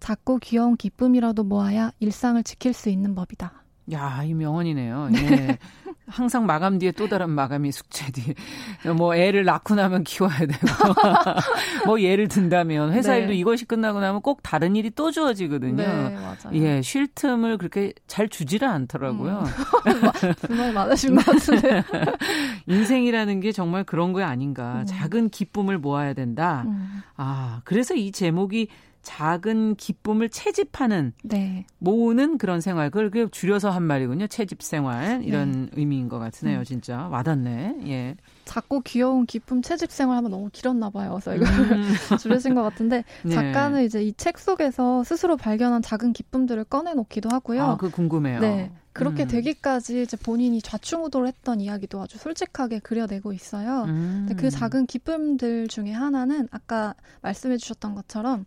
[0.00, 3.65] 작고 귀여운 기쁨이라도 모아야 일상을 지킬 수 있는 법이다.
[3.92, 5.08] 야, 이 명언이네요.
[5.12, 5.18] 네.
[5.30, 5.58] 예.
[6.08, 10.52] 항상 마감 뒤에 또 다른 마감이 숙제 뒤에 뭐 애를 낳고 나면 키워야 되고
[11.84, 13.20] 뭐 예를 든다면 회사 네.
[13.20, 15.76] 일도 이것이 끝나고 나면 꼭 다른 일이 또 주어지거든요.
[15.76, 16.54] 네, 맞아요.
[16.54, 19.44] 예, 쉴 틈을 그렇게 잘 주지를 않더라고요.
[19.86, 20.32] 음.
[20.46, 21.82] 정말 많으신 것 같은데.
[22.68, 24.80] 인생이라는 게 정말 그런 거 아닌가.
[24.80, 24.86] 음.
[24.86, 26.62] 작은 기쁨을 모아야 된다.
[26.66, 27.02] 음.
[27.16, 28.68] 아, 그래서 이 제목이
[29.06, 31.64] 작은 기쁨을 채집하는 네.
[31.78, 34.26] 모으는 그런 생활 그걸 줄여서 한 말이군요.
[34.26, 35.68] 채집 생활 이런 네.
[35.76, 36.58] 의미인 것 같으네요.
[36.58, 36.64] 음.
[36.64, 37.76] 진짜 와닿네.
[37.86, 38.16] 예.
[38.46, 41.20] 작고 귀여운 기쁨 채집 생활 하면 너무 길었나 봐요.
[41.22, 41.48] 그래서 이걸
[41.78, 41.84] 음.
[42.20, 43.30] 줄여진 것 같은데 네.
[43.32, 47.62] 작가는 이제 이 책 속에서 스스로 발견한 작은 기쁨들을 꺼내놓기도 하고요.
[47.62, 48.40] 아, 그 궁금해요.
[48.40, 48.72] 네.
[48.92, 49.28] 그렇게 음.
[49.28, 53.84] 되기까지 이제 본인이 좌충우돌 했던 이야기도 아주 솔직하게 그려내고 있어요.
[53.84, 54.24] 음.
[54.26, 58.46] 근데 그 작은 기쁨들 중에 하나는 아까 말씀해 주셨던 것처럼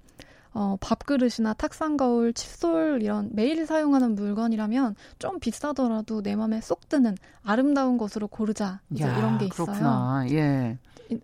[0.54, 7.16] 어, 밥그릇이나 탁상 거울, 칫솔 이런 매일 사용하는 물건이라면 좀 비싸더라도 내 마음에 쏙 드는
[7.44, 9.66] 아름다운 것으로 고르자 이제 야, 이런 게 있어요.
[9.68, 10.26] 그렇구나.
[10.32, 10.78] 예.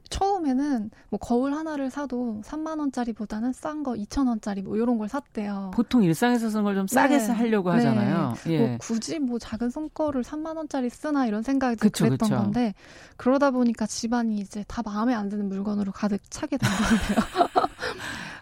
[0.09, 5.71] 처음에는 뭐 거울 하나를 사도 3만 원짜리보다는 싼 거 2천 원짜리 뭐 이런 걸 샀대요.
[5.76, 7.28] 보통 일상에서 쓰는 걸 좀 싸게 네.
[7.32, 7.76] 하려고 네.
[7.78, 8.34] 하잖아요.
[8.45, 8.51] 네.
[8.53, 8.59] 예.
[8.67, 12.41] 뭐 굳이 뭐 작은 손거를 3만 원짜리 쓰나 이런 생각이 그쵸, 그랬던 그쵸.
[12.41, 12.73] 건데
[13.17, 17.45] 그러다 보니까 집안이 이제 다 마음에 안 드는 물건으로 가득 차게 된 거예요.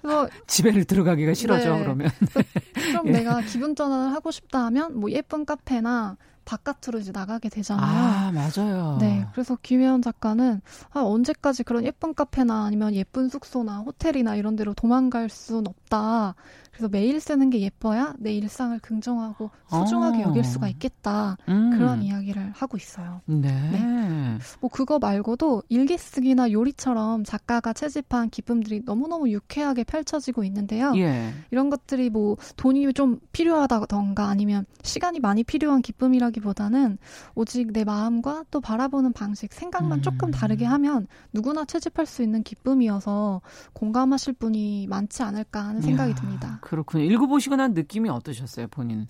[0.04, 1.80] 그래서 집에를 들어가기가 싫어져 네.
[1.82, 2.10] 그러면.
[2.92, 3.12] 좀 예.
[3.12, 7.86] 내가 기분 전환을 하고 싶다 하면 뭐 예쁜 카페나 바깥으로 이제 나가게 되잖아요.
[7.86, 8.98] 아, 맞아요.
[9.00, 9.26] 네.
[9.32, 15.30] 그래서 김혜연 작가는 아, 언제까지 그런 예쁜 카페나 아니면 예쁜 숙소나 호텔이나 이런 데로 도망갈
[15.30, 16.36] 순 없다.
[16.74, 20.30] 그래서 매일 쓰는 게 예뻐야 내 일상을 긍정하고 소중하게 어.
[20.30, 21.38] 여길 수가 있겠다.
[21.48, 21.70] 음.
[21.72, 23.22] 그런 이야기를 하고 있어요.
[23.26, 23.52] 네.
[23.72, 24.38] 네.
[24.60, 30.94] 뭐 그거 말고도 일기 쓰기나 요리처럼 작가가 채집한 기쁨들이 너무너무 유쾌하게 펼쳐지고 있는데요.
[30.96, 31.32] 예.
[31.52, 36.98] 이런 것들이 뭐 돈이 좀 필요하다던가 아니면 시간이 많이 필요한 기쁨이라기보다는
[37.36, 40.02] 오직 내 마음과 또 바라보는 방식, 생각만 음.
[40.02, 43.42] 조금 다르게 하면 누구나 채집할 수 있는 기쁨이어서
[43.74, 46.16] 공감하실 분이 많지 않을까 하는 생각이 야.
[46.16, 46.60] 듭니다.
[46.64, 47.04] 그렇군요.
[47.04, 49.08] 읽어보시고 난 느낌이 어떠셨어요, 본인?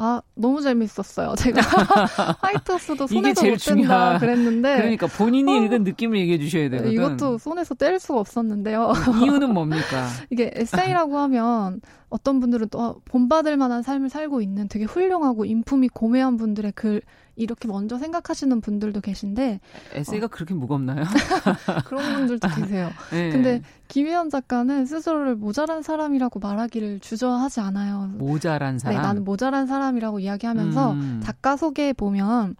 [0.00, 1.34] 아 너무 재밌었어요.
[1.36, 1.60] 제가
[2.40, 6.92] 화이트하우스도 손에서 못 뗀다 그랬는데 그러니까 본인이 어, 읽은 느낌을 얘기해 주셔야 되거든.
[6.92, 8.92] 이것도 손에서 뗄 수가 없었는데요.
[9.20, 10.06] 이유는 뭡니까?
[10.30, 11.80] 이게 에세이라고 하면
[12.10, 17.02] 어떤 분들은 또 본받을 만한 삶을 살고 있는 되게 훌륭하고 인품이 고매한 분들의 글
[17.38, 19.60] 이렇게 먼저 생각하시는 분들도 계신데
[19.94, 20.28] 에세이가 어.
[20.28, 21.04] 그렇게 무겁나요?
[21.86, 22.90] 그런 분들도 계세요.
[23.12, 23.30] 네.
[23.30, 28.10] 근데 김희연 작가는 스스로를 모자란 사람이라고 말하기를 주저하지 않아요.
[28.18, 28.96] 모자란 네, 사람.
[28.96, 31.20] 네, 나는 모자란 사람이라고 이야기하면서 음.
[31.22, 32.56] 작가 소개에 보면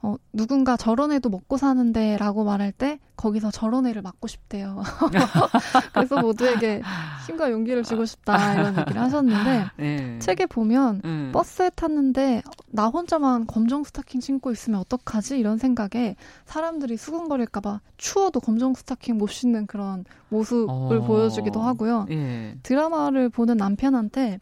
[0.00, 4.82] 어, 누군가 저런 애도 먹고 사는데라고 말할 때 거기서 저런 애를 맡고 싶대요.
[5.92, 6.80] 그래서 모두에게
[7.26, 10.18] 힘과 용기를 주고 싶다 이런 얘기를 하셨는데 네.
[10.18, 11.30] 책에 보면 음.
[11.32, 18.74] 버스에 탔는데 나 혼자만 검정 스타킹 신고 있으면 어떡하지 이런 생각에 사람들이 수근거릴까봐 추워도 검정
[18.74, 21.04] 스타킹 못 신는 그런 모습을 어.
[21.06, 22.06] 보여주기도 하고요.
[22.10, 22.56] 예.
[22.62, 24.38] 드라마를 보는 남편한테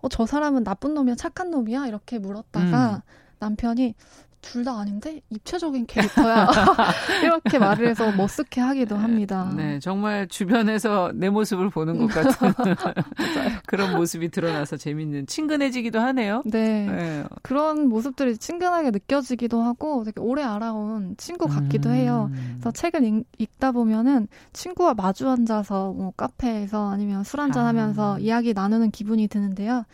[0.00, 3.00] 어, 저 사람은 나쁜 놈이야 착한 놈이야 이렇게 물었다가 음.
[3.38, 3.94] 남편이
[4.44, 6.48] 둘 다 아닌데 입체적인 캐릭터야
[7.22, 9.52] 이렇게 말을 해서 멋스게 하기도 합니다.
[9.54, 12.54] 네, 정말 주변에서 내 모습을 보는 것 같은
[13.66, 16.42] 그런 모습이 드러나서 재밌는 친근해지기도 하네요.
[16.46, 21.94] 네, 네, 그런 모습들이 친근하게 느껴지기도 하고 되게 오래 알아온 친구 같기도 음.
[21.94, 22.30] 해요.
[22.52, 28.18] 그래서 책을 읽, 읽다 보면은 친구와 마주 앉아서 뭐 카페에서 아니면 술 한잔 하면서 아.
[28.18, 29.84] 이야기 나누는 기분이 드는데요.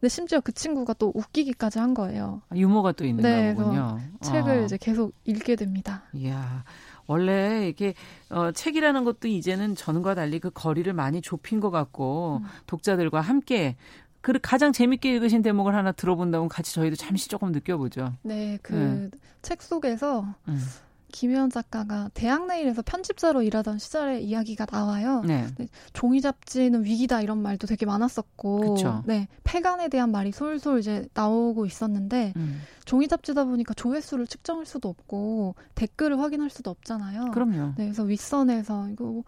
[0.00, 2.40] 근데 심지어 그 친구가 또 웃기기까지 한 거예요.
[2.48, 4.00] 아, 유머가 또 있는 네, 거군요.
[4.22, 4.64] 책을 어.
[4.64, 6.04] 이제 계속 읽게 됩니다.
[6.14, 6.64] 이야.
[7.06, 7.92] 원래 이게
[8.30, 12.48] 어, 책이라는 것도 이제는 전과 달리 그 거리를 많이 좁힌 것 같고 음.
[12.66, 13.76] 독자들과 함께
[14.22, 18.14] 그 가장 재밌게 읽으신 대목을 하나 들어본다면 같이 저희도 잠시 조금 느껴보죠.
[18.22, 19.10] 네, 그책
[19.42, 19.56] 네.
[19.58, 20.62] 속에서 음.
[21.10, 25.22] 김혜원 작가가 대학내일에서 편집자로 일하던 시절의 이야기가 나와요.
[25.26, 25.46] 네.
[25.92, 29.02] 종이 잡지는 위기다 이런 말도 되게 많았었고, 그쵸.
[29.06, 32.60] 네 폐간에 대한 말이 솔솔 이제 나오고 있었는데 음.
[32.84, 37.30] 종이 잡지다 보니까 조회수를 측정할 수도 없고 댓글을 확인할 수도 없잖아요.
[37.32, 37.74] 그럼요.
[37.76, 39.22] 네, 그래서 윗선에서 이거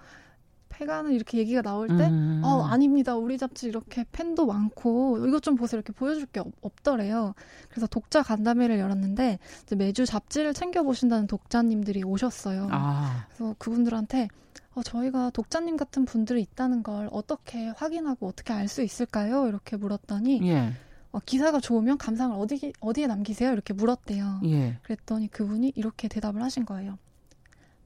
[0.73, 2.41] 폐가는 이렇게 얘기가 나올 때, 음.
[2.45, 3.15] 어, 아닙니다.
[3.15, 5.79] 우리 잡지 이렇게 팬도 많고, 이것 좀 보세요.
[5.79, 7.35] 이렇게 보여줄 게 없, 더래요
[7.69, 9.39] 그래서 독자 간담회를 열었는데,
[9.77, 12.69] 매주 잡지를 챙겨보신다는 독자님들이 오셨어요.
[12.73, 13.27] 아.
[13.29, 14.29] 그래서 그분들한테,
[14.75, 19.47] 어, 저희가 독자님 같은 분들이 있다는 걸 어떻게 확인하고 어떻게 알 수 있을까요?
[19.49, 20.73] 이렇게 물었더니, 예.
[21.13, 23.53] 어, 기사가 좋으면 감상을 어디, 어디에 남기세요?
[23.53, 24.41] 이렇게 물었대요.
[24.47, 24.79] 예.
[24.83, 26.99] 그랬더니 그분이 이렇게 대답을 하신 거예요.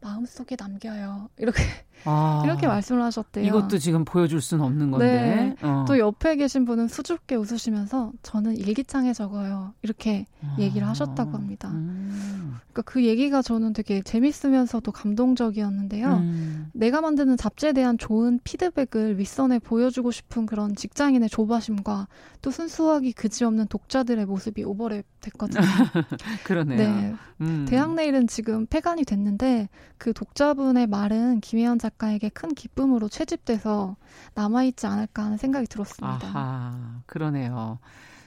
[0.00, 1.28] 마음속에 남겨요.
[1.38, 1.62] 이렇게
[2.04, 3.44] 아, 이렇게 말씀을 하셨대요.
[3.46, 5.06] 이것도 지금 보여줄 수는 없는 건데.
[5.06, 5.66] 네.
[5.66, 5.84] 어.
[5.88, 9.74] 또 옆에 계신 분은 수줍게 웃으시면서 저는 일기장에 적어요.
[9.82, 11.70] 이렇게 아, 얘기를 하셨다고 합니다.
[11.70, 12.56] 음.
[12.72, 16.08] 그러니까 그 얘기가 저는 되게 재밌으면서도 감동적이었는데요.
[16.08, 16.70] 음.
[16.72, 22.08] 내가 만드는 잡지에 대한 좋은 피드백을 윗선에 보여주고 싶은 그런 직장인의 조바심과
[22.42, 25.62] 또 순수하기 그지없는 독자들의 모습이 오버랩 됐거든요.
[26.44, 26.76] 그러네요.
[26.76, 27.14] 네.
[27.40, 27.66] 음.
[27.68, 29.68] 대학 내일은 지금 폐간이 됐는데
[29.98, 33.96] 그 독자분의 말은 김혜연 작 가에게 큰 기쁨으로 채집돼서
[34.34, 36.26] 남아있지 않을까 하는 생각이 들었습니다.
[36.26, 37.78] 아하, 그러네요.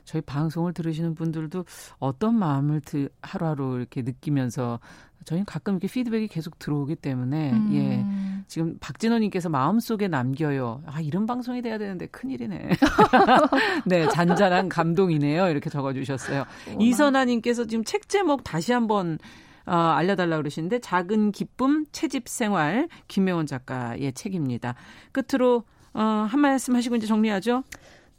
[0.09, 1.65] 저희 방송을 들으시는 분들도
[1.99, 4.79] 어떤 마음을 드, 하루하루 이렇게 느끼면서
[5.25, 7.69] 저희는 가끔 이렇게 피드백이 계속 들어오기 때문에 음.
[7.73, 12.69] 예 지금 박진호님께서 마음속에 남겨요 아 이런 방송이 돼야 되는데 큰일이네
[13.85, 16.45] 네 잔잔한 감동이네요 이렇게 적어주셨어요
[16.79, 19.19] 이선아님께서 지금 책 제목 다시 한번
[19.69, 24.73] 어, 알려달라 그러시는데 작은 기쁨 채집 생활 김명원 작가의 책입니다.
[25.11, 25.63] 끝으로
[25.93, 27.63] 어, 한 말씀 하시고 이제 정리하죠.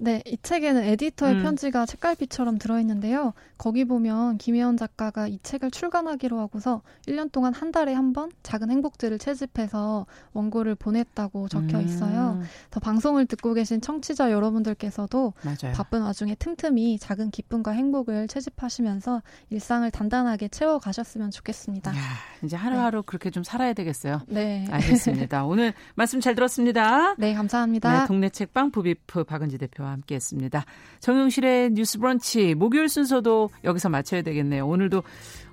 [0.02, 1.42] 네, 이 책에는 에디터의 음.
[1.42, 3.34] 편지가 책갈피처럼 들어있는데요.
[3.58, 8.70] 거기 보면 김혜원 작가가 이 책을 출간하기로 하고서 1년 동안 한 달에 한 번 작은
[8.70, 11.84] 행복들을 채집해서 원고를 보냈다고 적혀 음.
[11.84, 12.38] 있어요.
[12.40, 12.42] 음.
[12.70, 15.74] 더 방송을 듣고 계신 청취자 여러분들께서도 맞아요.
[15.74, 21.92] 바쁜 와중에 틈틈이 작은 기쁨과 행복을 채집하시면서 일상을 단단하게 채워 가셨으면 좋겠습니다.
[21.92, 22.00] 야,
[22.42, 23.06] 이제 하루하루 네.
[23.06, 24.22] 그렇게 좀 살아야 되겠어요.
[24.26, 24.66] 네.
[24.70, 25.44] 알겠습니다.
[25.44, 27.14] 오늘 말씀 잘 들었습니다.
[27.18, 28.00] 네, 감사합니다.
[28.00, 30.64] 네, 동네 책방 부비프 박은지 대표 와 함께했습니다.
[31.00, 34.66] 정용실의 뉴스 브런치 목요일 순서도 여기서 마쳐야 되겠네요.
[34.66, 35.02] 오늘도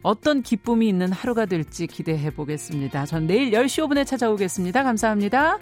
[0.04, 3.06] 어떤 기쁨이 있는 하루가 될지 기대해 보겠습니다.
[3.06, 4.84] 전 내일 10시 5분에 찾아오겠습니다.
[4.84, 5.58] 감사합니다.